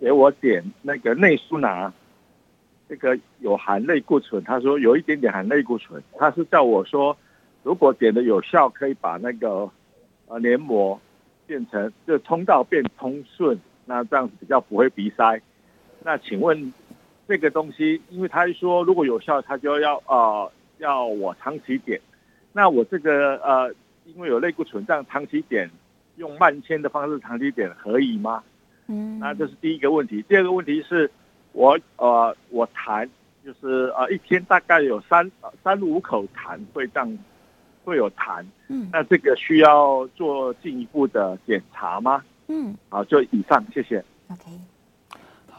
[0.00, 1.92] 给我点那个内舒拿，
[2.88, 7.16] 这个有含类固醇，他说有一点点含类固醇，他是叫我说
[7.62, 9.70] 如果点的有效，可以把那个
[10.26, 11.00] 呃黏膜。
[11.46, 15.42] 变成就通道变通顺，那这样子比较不会鼻塞。
[16.02, 16.72] 那请问
[17.28, 22.00] 这个东西，因为他说如果有效，他就要呃要我长期点。
[22.52, 23.74] 那我这个呃
[24.04, 25.70] 因为有类固醇，这样长期点
[26.16, 28.42] 用慢签的方式长期点可以吗？
[28.88, 30.22] 嗯，那这是第一个问题。
[30.28, 31.10] 第二个问题是
[31.52, 33.08] 我呃我痰
[33.44, 35.30] 就是呃一天大概有三
[35.62, 37.18] 三五口痰会这样。
[37.82, 42.22] 会有痰，嗯，那这个需要做进一步的检查吗？
[42.46, 44.04] 嗯，好，就以上，谢谢。
[44.28, 44.50] OK，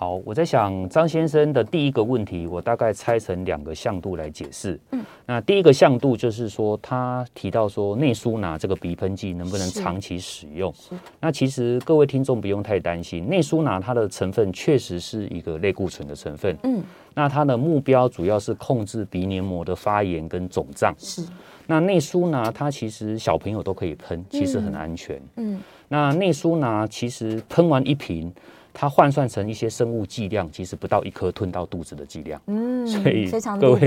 [0.02, 4.80] 好，我在想张先生的第一个问题，我大概拆成两个向度来解释。
[4.94, 10.74] 嗯，那第一个向度就是说，他提到说内舒拿这个鼻喷剂能不能长期使用？
[11.20, 16.58] 那其实各位听众不用太担心，内舒拿它的成分确实是一个类固醇的成分。
[16.64, 16.82] 嗯，
[17.14, 20.96] 那它的目标主要是控制鼻黏膜的发炎跟肿胀。
[20.98, 21.24] 是。
[21.68, 25.18] 那内舒拿它其实小朋友都可以喷，其实很安全。
[25.36, 28.34] 嗯，嗯，那内舒拿其实喷完一瓶，
[28.74, 32.42] 它换算成一些生物剂量，其实不到一颗吞到肚子的剂量。
[32.48, 33.80] 嗯，所以各位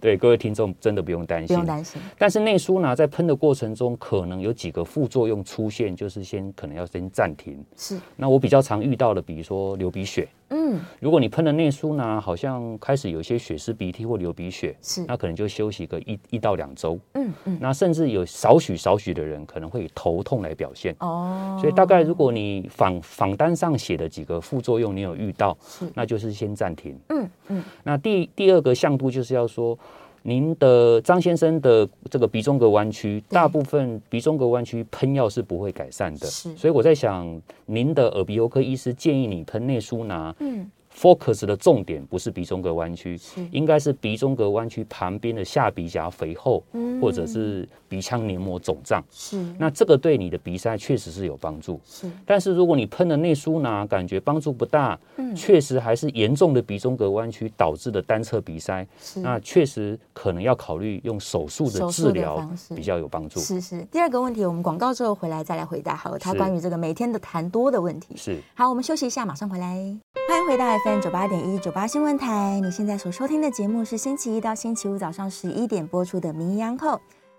[0.00, 2.00] 对各位听众真的不用担心，不用担心。
[2.18, 7.62] 但是内舒拿在喷的过程中，可能有几个副作用出现，就是先可能要先暂停。
[7.76, 7.98] 是。
[8.16, 10.28] 那我比较常遇到的，比如说流鼻血。
[10.50, 16.98] 嗯，如果你喷了内舒呢，好像开始有些血丝鼻涕或流鼻血，是，那可能就休息个一一到两周。
[17.14, 20.94] 嗯嗯，那甚至有少许少许的人可能会以头痛来表现。
[21.00, 26.98] 哦，所以大概如果你访访单上写的几个副作用你有遇到，是，那就是先暂停。
[27.08, 29.78] 嗯嗯，那第第二个向度就是要说。
[30.22, 40.70] 您的张先生的这个鼻中隔弯曲，大部分鼻中隔弯曲喷药是不会改善的，是，所以我在想，您的耳鼻喉科医师建议你喷内舒拿，嗯。
[40.94, 43.18] Focus 的重点不是鼻中隔弯曲，
[43.52, 49.02] 应该是鼻中隔弯曲旁边的下鼻甲肥厚，嗯、或者是鼻腔黏膜肿胀。
[49.10, 51.80] 是，那这个对你的鼻塞确实是有帮助。
[51.86, 63.40] 是，但是如果你喷了内舒拿，感觉帮助不大，嗯，确实还是严重的鼻中隔弯曲导致的单侧鼻塞，是，那确实可能要考虑用手术的治疗比较有帮助。
[63.40, 63.82] 是是。
[63.86, 65.94] 第二个问题，我们广告之后回来再来回答。
[65.94, 68.14] 好了，他关于这个每天的痰多的问题。
[68.16, 68.38] 是。
[68.54, 69.96] 好，我们休息一下，马上回来。
[70.28, 72.60] 欢迎回到 FM 九八点一九八新闻台。
[72.60, 76.96] 你现在所收听的节目是星期一到星期五早上十一点播出的《名医央叩》，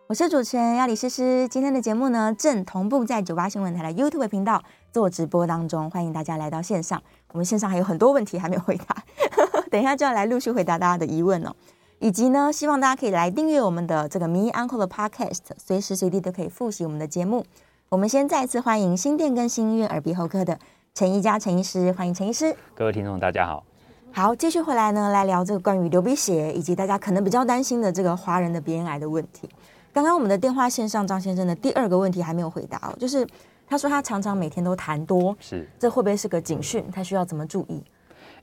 [0.08, 1.48] 我是主持人要李诗诗。
[1.48, 4.62] 今天的节目呢，正同步在九八新闻台的 YouTube 频道
[4.92, 7.02] 做直播当中，欢迎大家来到线上。
[7.32, 9.04] 我们线上还有很多问题还没有回答，
[9.72, 11.56] 等一下就要来陆续回答大家的疑问哦。
[12.00, 17.46] 以及呢，希望大家可以来订阅我们的这个《名医央叩》的 Podcast，随时随地都可以复习我们的节目。
[17.90, 20.60] 我们先再次欢迎新店跟新医院耳鼻喉科的。
[20.94, 22.54] 陈宜佳陈医师，欢迎陈医师。
[22.76, 23.64] 各位听众，大家好。
[24.12, 29.50] 好，继续回来呢，来聊这个关于流鼻血以及大家可能比较担心的这个华人的鼻咽癌的问题。
[29.94, 33.26] 刚刚我们的电话线上张先生的第二个问题还没有回答哦，就是
[33.66, 36.84] 他说他常常每天都痰多，是这会不会是个警讯？
[36.92, 37.82] 他需要怎么注意？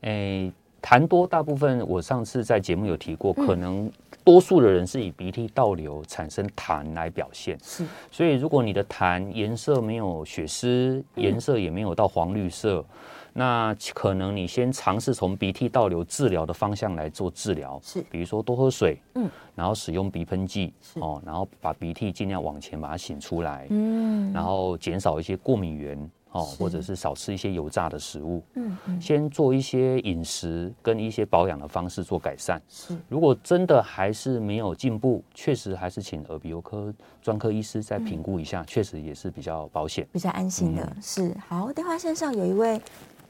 [0.01, 3.93] 诶，痰多大部分我上次在节目有提过，可能、嗯。
[4.29, 7.83] 多数的人是以鼻涕倒流产生痰来表现，是。
[8.11, 12.85] 所以如果你的痰颜色没有血丝，颜色也没有到黄绿色，
[13.33, 18.03] 那可能你先尝试从鼻涕倒流治疗的方向来做治疗，是。
[18.11, 26.11] 比如说多喝水，嗯，然后使用鼻喷剂，哦，然后把鼻涕尽量往前把它擤出来，嗯，然后减少一些过敏源。
[26.33, 32.61] 哦，或者是少吃一些油炸的食物，嗯，嗯，先做一些饮食跟一些保养的方式做改善。
[32.69, 40.83] 是，如果真的还是没有进步，确实还是请耳鼻喉科专科医师再评估一下，确、嗯、实也是比较保险、比较安心的。
[40.85, 42.81] 嗯、是，好，电话线上有一位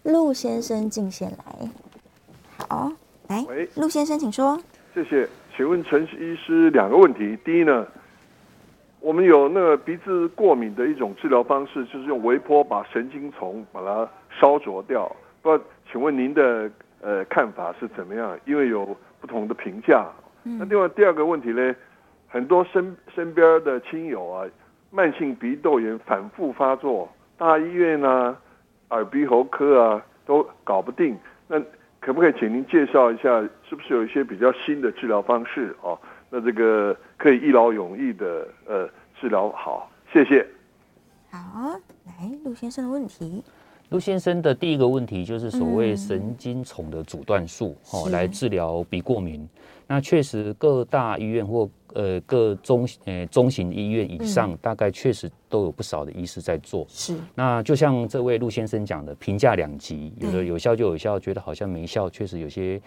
[0.03, 1.71] 陆先生进线来，
[2.57, 2.91] 好，
[3.29, 4.61] 来，喂，陆先生，请说。
[4.93, 7.87] 谢谢，请问陈医师两个问题，第一呢？
[9.01, 14.09] 我们有那个鼻子过敏的一种治疗方式，就是用微波把神经丛把它
[14.41, 15.11] 烧灼掉。
[15.41, 16.71] 不知道，请问您的
[17.01, 18.37] 呃看法是怎么样？
[18.45, 20.07] 因为有不同的评价。
[20.43, 21.75] 那另外第二个问题呢，
[22.29, 24.47] 很多身身边的亲友啊，
[24.91, 28.37] 慢性鼻窦炎反复发作，大医院啊、
[28.91, 31.17] 耳鼻喉科啊都搞不定。
[31.47, 31.61] 那
[32.01, 35.97] 可不可以请您介绍一下，是不是有一些比较新的治疗方式啊？
[36.31, 38.89] 那这个可以一劳永逸的呃
[39.21, 40.47] 治疗好，谢谢。
[41.31, 43.45] 好，来，陆先生的问题。
[43.91, 49.49] 陆先生的第一个问题就是所谓神经丛的阻断术，哦，来治疗鼻过敏。
[49.87, 51.69] 那确实各大医院或
[51.99, 56.87] 呃各中呃中型医院以上，大概确实都有不少的医师在做。
[56.89, 57.17] 是。
[57.35, 62.81] 那就像这位陆先生讲的，评价两极，有的有效就有效，觉得好像没效，确实有些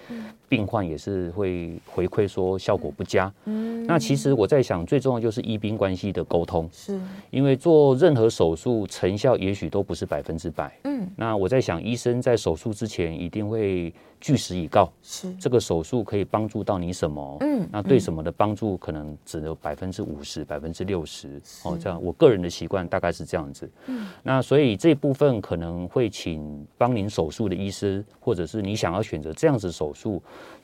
[0.48, 3.32] 病患也是会回馈说效果不佳。
[3.44, 3.86] 嗯。
[3.86, 6.70] 那其实我在想，最重要就是医病关系的沟通。
[6.72, 6.98] 是。
[7.32, 10.74] 因为做任何手术成效也许都不是百分之百。
[10.86, 11.06] 嗯。
[11.18, 14.90] 那我在想，医生在手术之前一定会据实以告。
[15.04, 15.34] 是。
[15.36, 17.38] 这个手术可以帮助到你什么？
[17.42, 17.68] 嗯。
[17.70, 19.01] 那对什么的帮助可能？
[19.26, 23.70] 只有百分之五十、百分之六十哦，这样我个人的习惯大概是这样子。
[23.88, 30.22] 嗯，那所以这部分可能会请帮您手术的医师，或者是你想要选择这样子手术。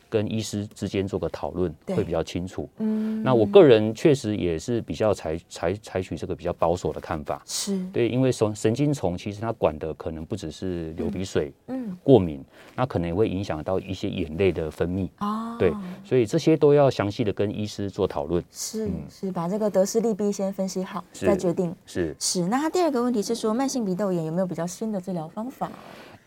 [0.09, 2.67] 跟医师之间做个讨论会比较清楚。
[2.77, 7.41] 嗯，那我个人确实也是比较采采采取这个比较保守的看法。
[7.45, 12.43] 是对，因为神神经虫其实它管的可能不只是流鼻水，嗯，过敏，
[12.75, 15.09] 那可能也会影响到一些眼泪的分泌。
[15.19, 18.43] 哦，对，所以这些都要详细的跟医师做讨论。
[18.51, 21.75] 是是，把这个得失利弊先分析好，再决定。
[21.85, 25.71] 是是，那他第二个问题是说，慢性鼻窦炎有没有比较新的治疗方法？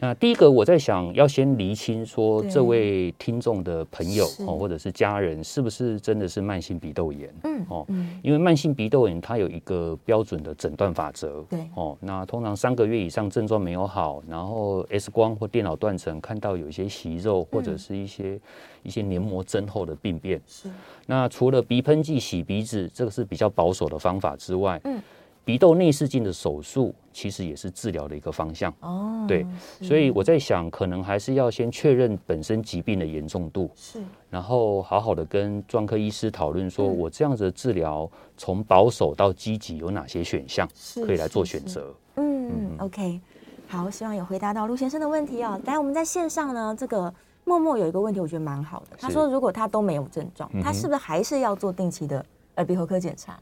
[0.03, 7.31] 那第一个，我在想要先厘清说，这位听众的朋友哦，或者是家人，是不是真的是慢性鼻窦炎？
[7.45, 7.87] 嗯，哦，
[8.23, 11.45] 因为慢性鼻窦炎它有一个标准的诊断法则。
[11.51, 18.41] 对，哦，那通常三个月以上症状没有好，然后 X 光或电脑断层看到有一些息肉或者是一些
[18.83, 20.41] 一些黏膜增厚的病变。
[20.47, 20.71] 是，
[21.07, 24.99] 那除了鼻喷剂、洗鼻子，这个是比较保守的方法之外，嗯。
[25.45, 28.73] 鼻窦内视镜的手术其实也是治疗的一个方向。
[28.81, 29.45] 哦，对，
[29.83, 40.69] 所以我在想，可能还是要先确认本身疾病的严重度，是，然后好好的跟专科医师讨论，说我这样子的治疗从保守到积极有哪些选项
[41.05, 41.93] 可以来做选择。
[42.17, 43.21] 嗯嗯，OK，
[43.67, 45.61] 好，希望有回答到陆先生的问题哦。
[45.65, 47.13] 来，我们在线上呢，这个
[47.45, 48.97] 默默有一个问题，我觉得蛮好的。
[48.99, 52.25] 他说，如果他都没有症状，他是不是还是要做定期的
[52.57, 53.41] 耳鼻喉科检查？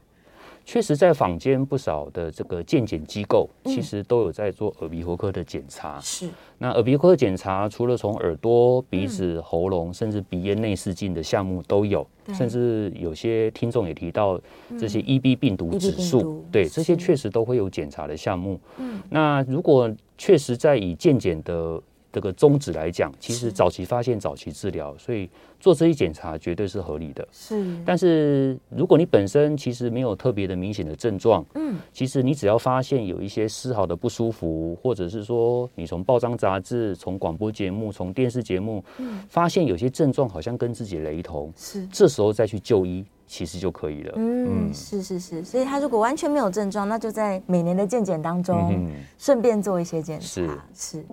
[0.71, 5.99] 确实，在坊间不少的这个健检机构，其实都有在做耳鼻喉科的检查。
[5.99, 12.05] 是，那耳鼻喉科检查除了从耳朵、鼻子、喉咙，甚至鼻咽内视镜的项目都有。
[12.35, 14.39] 甚至有些听众也提到
[14.77, 18.59] 这些 EB 病毒指数，对，这些确实都会有检查的项目。
[18.77, 21.81] 嗯，那如果确实在以健检的
[22.11, 25.29] 这个宗旨来讲，其实早期发现、早期治疗，所以
[25.59, 27.27] 做这些检查绝对是合理的。
[27.31, 44.13] 是，但是如果你本身其实没有特别的明显的症状，嗯，其实你只要发现有一些丝毫的不舒服，或者是说你从报章杂志、从广播节目、从电视节目，嗯，发现有些症状好像跟自己雷同，是，这时候再去就医，其实就可以了。
[44.15, 48.89] 嗯，是是是，所以他如果完全没有症状，那就在每年的健检当中
[49.19, 51.05] 顺便做一些检查，是是。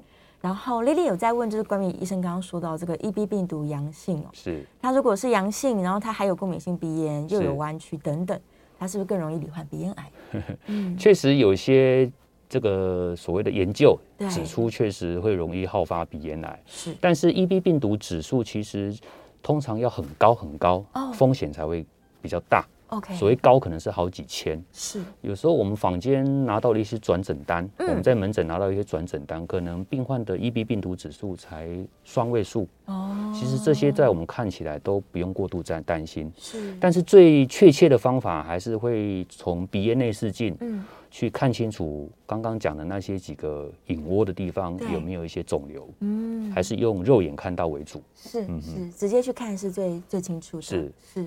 [0.46, 8.40] 然后丽丽有在问，就是关于医生刚刚说到这个 EB 病毒阳性哦，是他如果是阳性，然后他还有过敏性鼻炎，又有弯曲等等，
[8.78, 10.10] 他是不是更容易罹患鼻咽癌？
[10.66, 12.08] 嗯，确实有些
[12.48, 13.98] 这个所谓的研究
[14.30, 16.62] 指出，确实会容易好发鼻咽癌。
[16.64, 18.96] 是，但是 EB 病毒指数其实
[19.42, 21.84] 通常要很高很高，哦，风险才会
[22.22, 22.64] 比较大。
[22.88, 25.02] OK，所谓高可能是好几千，是。
[25.20, 31.68] 有时候我们坊间拿到了一些转诊单，嗯、我们在门诊拿到一些转诊单，可能病患的 EB 病毒指数才
[32.04, 32.68] 双位数。
[32.84, 33.32] 哦。
[33.34, 36.76] 其实这些在我们看起来都不用过度在担心，是。
[36.78, 50.92] 但是最确切的方法还是会从鼻咽内视镜，嗯，去看清楚刚刚讲的那些几个隐窝的地方有没有一些肿瘤，嗯，还是用肉眼看到为主，是是，是，直接去看是最最清楚的，是。
[51.12, 51.26] 是，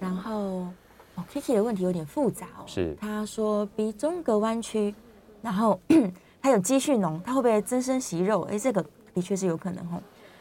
[0.00, 0.66] 然后。
[1.32, 4.94] Kiki 的问题有点复杂哦，是他说鼻中隔弯曲，
[5.42, 5.78] 然后
[6.40, 8.42] 他有积蓄脓，他会不会增生息肉？
[8.50, 10.00] 哎，这个的确是有可能哦。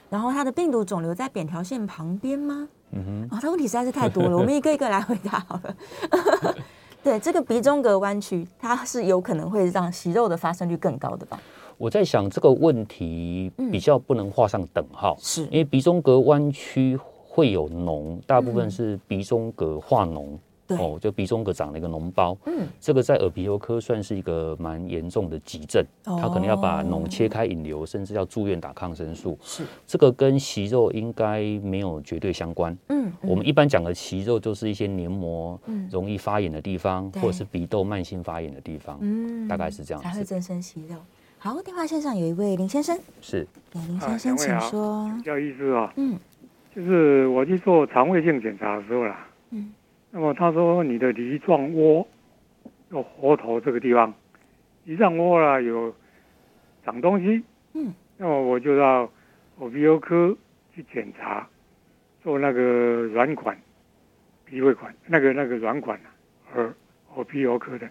[0.10, 2.68] 然后他的病毒肿瘤在扁条线旁边吗？
[2.92, 5.76] 嗯哼，哦，他问题实在是太多了，我们一个一个来回答好了。
[7.04, 11.40] 对，这个鼻中隔弯曲，它是有可能会让息肉的发生率更高的吧？
[11.78, 16.98] 我在想这个问题比较不能画上等号，嗯、是因为鼻中隔弯曲
[17.28, 20.26] 会有脓，大部分是鼻中隔化脓。
[20.26, 20.40] 对
[20.76, 29.38] 哦，就鼻中隔长了一个脓包，嗯，这个在耳鼻喉科算是一个蛮严重的急症，哦、他可能要把脓切开引流，甚至要住院打抗生素。
[29.42, 32.78] 是，这个跟息肉应该没有绝对相关。
[32.90, 35.60] 嗯，嗯我们一般讲的息肉就是一些黏膜
[35.90, 40.08] 容易发炎的地方，嗯、或者是鼻窦慢性发炎的地方，嗯，大概是这样子。
[40.10, 40.96] 才会增生息肉。
[41.40, 45.10] 好，电话线上有一位林先生，是，林先生，请说。
[45.24, 46.18] 叫医师啊，嗯，
[46.76, 49.27] 就是我去做肠胃镜检查的时候啦，嗯。
[50.18, 52.08] 那么他说你的梨状窝，
[52.90, 54.12] 有喉头这个地方
[54.86, 55.94] 梨状窝啦有
[56.84, 57.44] 长东西，
[57.76, 59.08] 嗯，那么我就到
[59.60, 60.36] 耳鼻喉科
[60.74, 61.48] 去检查，
[62.24, 63.56] 做那个软管
[64.44, 66.10] 鼻胃管，那个那个软管啊，
[66.56, 66.74] 耳
[67.14, 67.88] 耳鼻喉科的，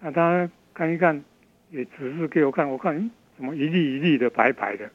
[0.00, 1.22] 那他看一看，
[1.68, 4.90] 也只是给我看，我看怎么一粒一粒的白白的，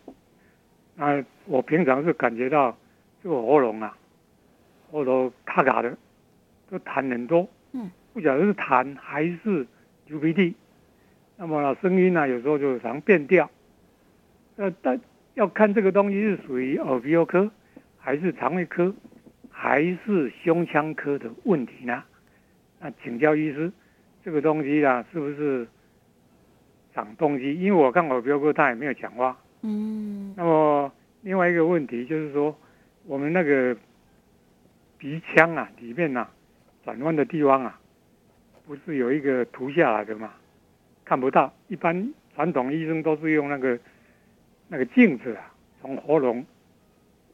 [0.95, 2.75] 那我平常是感觉到
[3.21, 3.95] 这个喉咙啊，
[4.89, 5.95] 喉咙卡卡的，
[6.69, 9.67] 都痰很多，嗯，不晓得是痰还是
[10.07, 10.55] 流鼻涕，
[11.37, 13.49] 那么声音呢，有时候就常变调，
[14.55, 14.99] 呃，但
[15.35, 17.51] 要看这个东西是属于耳鼻喉科，
[17.97, 18.93] 还是肠胃科，
[19.49, 22.03] 还是胸腔科的问题呢？
[22.79, 23.71] 那请教医师，
[24.23, 25.67] 这个东西啊，是不是
[26.93, 27.53] 长东西？
[27.53, 29.37] 因为我看耳鼻喉科他也没有讲话。
[29.61, 30.33] 嗯。
[30.37, 30.91] 那么
[31.21, 32.55] 另外一个问题就是说，
[33.05, 33.75] 我们那个
[34.97, 36.29] 鼻腔啊里面啊
[36.85, 37.79] 转弯的地方啊，
[38.67, 40.31] 不是有一个涂下来的吗？
[41.03, 41.51] 看不到。
[41.67, 43.77] 一般传统医生都是用那个
[44.67, 46.45] 那个镜子啊，从喉咙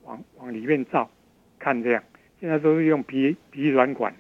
[0.04, 1.10] 往往里面照，
[1.60, 2.02] 看这样。
[2.40, 4.14] 现在都是用鼻鼻软管。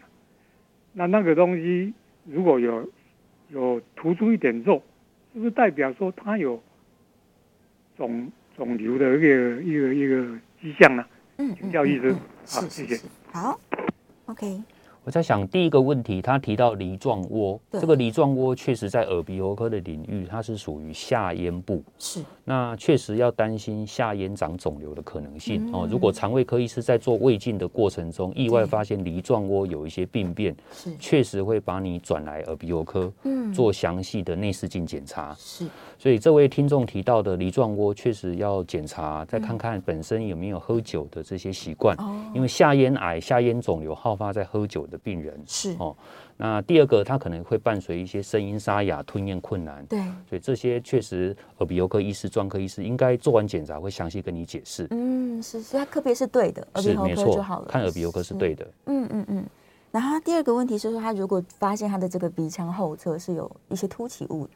[0.93, 1.93] 那那个东西
[2.25, 2.87] 如果有
[3.49, 4.83] 有突出一点肉，
[5.33, 6.61] 是不是代表说它有
[7.97, 11.05] 肿肿瘤的一个一个一个迹象呢？
[11.37, 12.13] 嗯，请教医生。
[12.45, 12.99] 好，谢谢。
[13.31, 13.59] 好
[14.25, 14.61] ，OK。
[15.03, 21.83] 我在想第一个问题，他提到梨状窝，这个梨状窝确实在耳鼻喉科的领域，它是属于下咽部。
[21.97, 25.87] 是，那确实要担心下咽长肿瘤的可能性哦。
[25.89, 35.35] 如果肠胃科医师在做胃镜的过程中，意外发现梨状窝有一些病变，是，确实会把你转来耳鼻喉科，嗯，做详细的内视镜检查。
[35.39, 35.65] 是，
[35.97, 41.97] 所以这位听众提到的梨状窝，确实要检查，再看看本身有没有喝酒的这些习惯，
[42.35, 45.95] 因为下咽癌、下咽肿瘤好发在喝酒的病人是哦，
[46.37, 54.85] 那第二个他可能会伴随一些声音沙哑、吞咽困难，对，所以这些确实耳鼻喉科医师、专科医师应该做完检查会详细跟你解释。
[54.91, 58.67] 嗯，是，所以他科别是对的，耳鼻喉科就好了，看耳鼻喉科是对的。
[58.85, 59.45] 嗯嗯嗯。
[59.91, 64.47] 然后他第二个问题是说，他如果发现他的这个鼻腔后侧是有一些凸起物。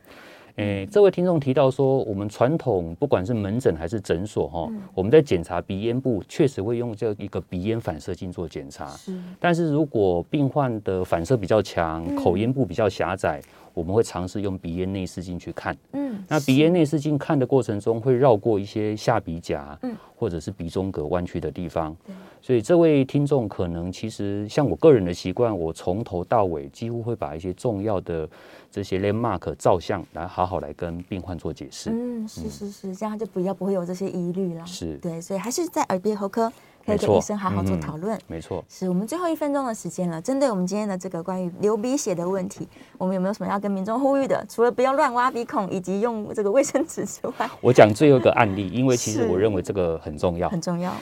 [0.56, 8.88] 诶，这位听众提到说，我们传统不管是门诊还是诊所哈，我们在检查鼻咽部，确实会用这一个鼻咽反射镜做检查。
[8.88, 13.42] 是，但是如果病患的反射比较强，口咽部比较狭窄，
[13.76, 15.78] 我们会尝试用鼻咽内视镜去看。
[15.92, 21.96] 嗯，那鼻咽内视镜看的过程中，会绕过一些下鼻夹，嗯，或者是鼻中隔弯曲的地方。
[22.42, 28.28] 所以这位听众可能其实像我个人的习惯，我从头到尾几乎会把一些重要的。
[28.72, 31.92] 这些 landmark 照相来好好来跟病患做解释。
[31.92, 34.66] 嗯，是是是，这样就比较不会有这些疑虑了。
[34.66, 36.52] 是，对，所以还是在耳鼻喉科
[36.86, 38.20] 可以跟医生好好做讨论。
[38.28, 40.22] 没错，是我们最后一分钟的时间了。
[40.22, 42.68] 针对我们今天的这个关于流鼻血的问题，
[42.98, 44.46] 我们有没有什么要跟民众呼吁的？
[44.48, 50.94] 除了不要乱挖鼻孔，以及用这个卫生纸之外，我讲最后一个案例，因为其实我认为这个很重要，很重要。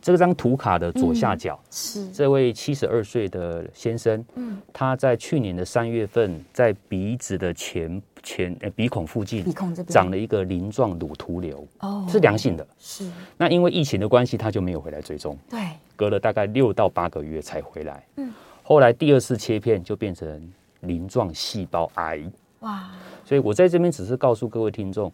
[0.00, 2.12] 这张图卡的左下角、嗯、是。
[2.12, 9.92] 这位七十二岁的先生，嗯，他在去年的三月份，在鼻子的前前呃鼻孔附近，鼻孔这边。
[9.92, 13.10] 长了一个鳞状乳突瘤，哦，是良性的，是。
[13.36, 15.60] 那因为疫情的关系，他就没有回来追踪，对，
[15.96, 18.32] 隔了大概六到八个月才回来，嗯，
[18.62, 22.22] 后来第二次切片就变成鳞状细胞癌，
[22.60, 22.90] 哇，
[23.24, 25.12] 所以我在这边只是告诉各位听众。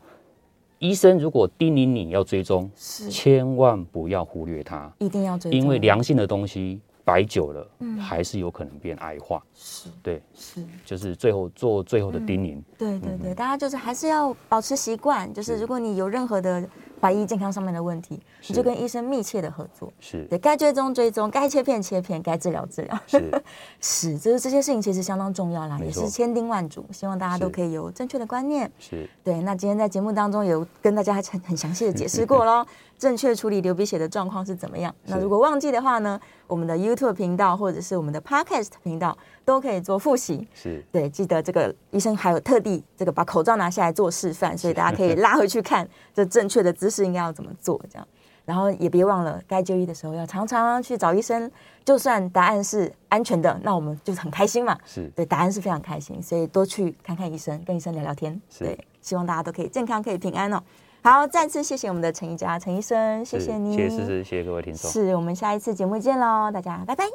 [0.79, 9.43] 医生如果叮咛你要追踪，是千万不要忽略它，一定要追踪，因为良性的东西摆久了，嗯，还是有可能变癌化。
[9.55, 12.61] 是，对，是，就是最后做最后的叮咛。
[12.77, 16.69] 对对对，大家就是还是要保持习惯，就是如果你有任何的。
[17.01, 20.25] 怀疑健康上面的问题，你就跟医生密切的合作，是。
[20.31, 23.43] 对，该追踪追踪，该切片切片，该治疗治疗，是，
[23.81, 29.09] 是，就是这些事情其实相当重要啦，也是千叮万嘱，希望大家都可以有正确的观念，是。
[29.23, 29.41] 对。
[29.43, 32.65] 那今天在节目当中有跟大家很很详细的解释过喽，
[32.99, 34.95] 正确处理流鼻血的状况是怎么样？
[35.05, 39.17] 那如果忘记的话呢，我们的 YouTube 频道或者是我们的 Podcast 频道。
[39.47, 40.85] 都可以做复习，是。
[40.91, 48.09] 对，记得这个医生还有特地这个把口罩拿下来做示范，所以大家可以拉回去看这正确的姿势应该要怎么做，这样，
[48.45, 51.49] 然后也别忘了该就医的时候要常常去找医生，
[51.85, 55.09] 就算答案是安全的，那我们就很开心嘛，是。
[55.15, 60.61] 对，答案是非常开心，所以多去看看医生，跟医生聊聊天，对，希望大家都可以健康，可以平安哦。
[61.07, 67.07] 好，再次谢谢我们的陈一家陈医生，谢谢你，谢谢谢谢各位听众，是我们下一次节目见喽，大家拜拜。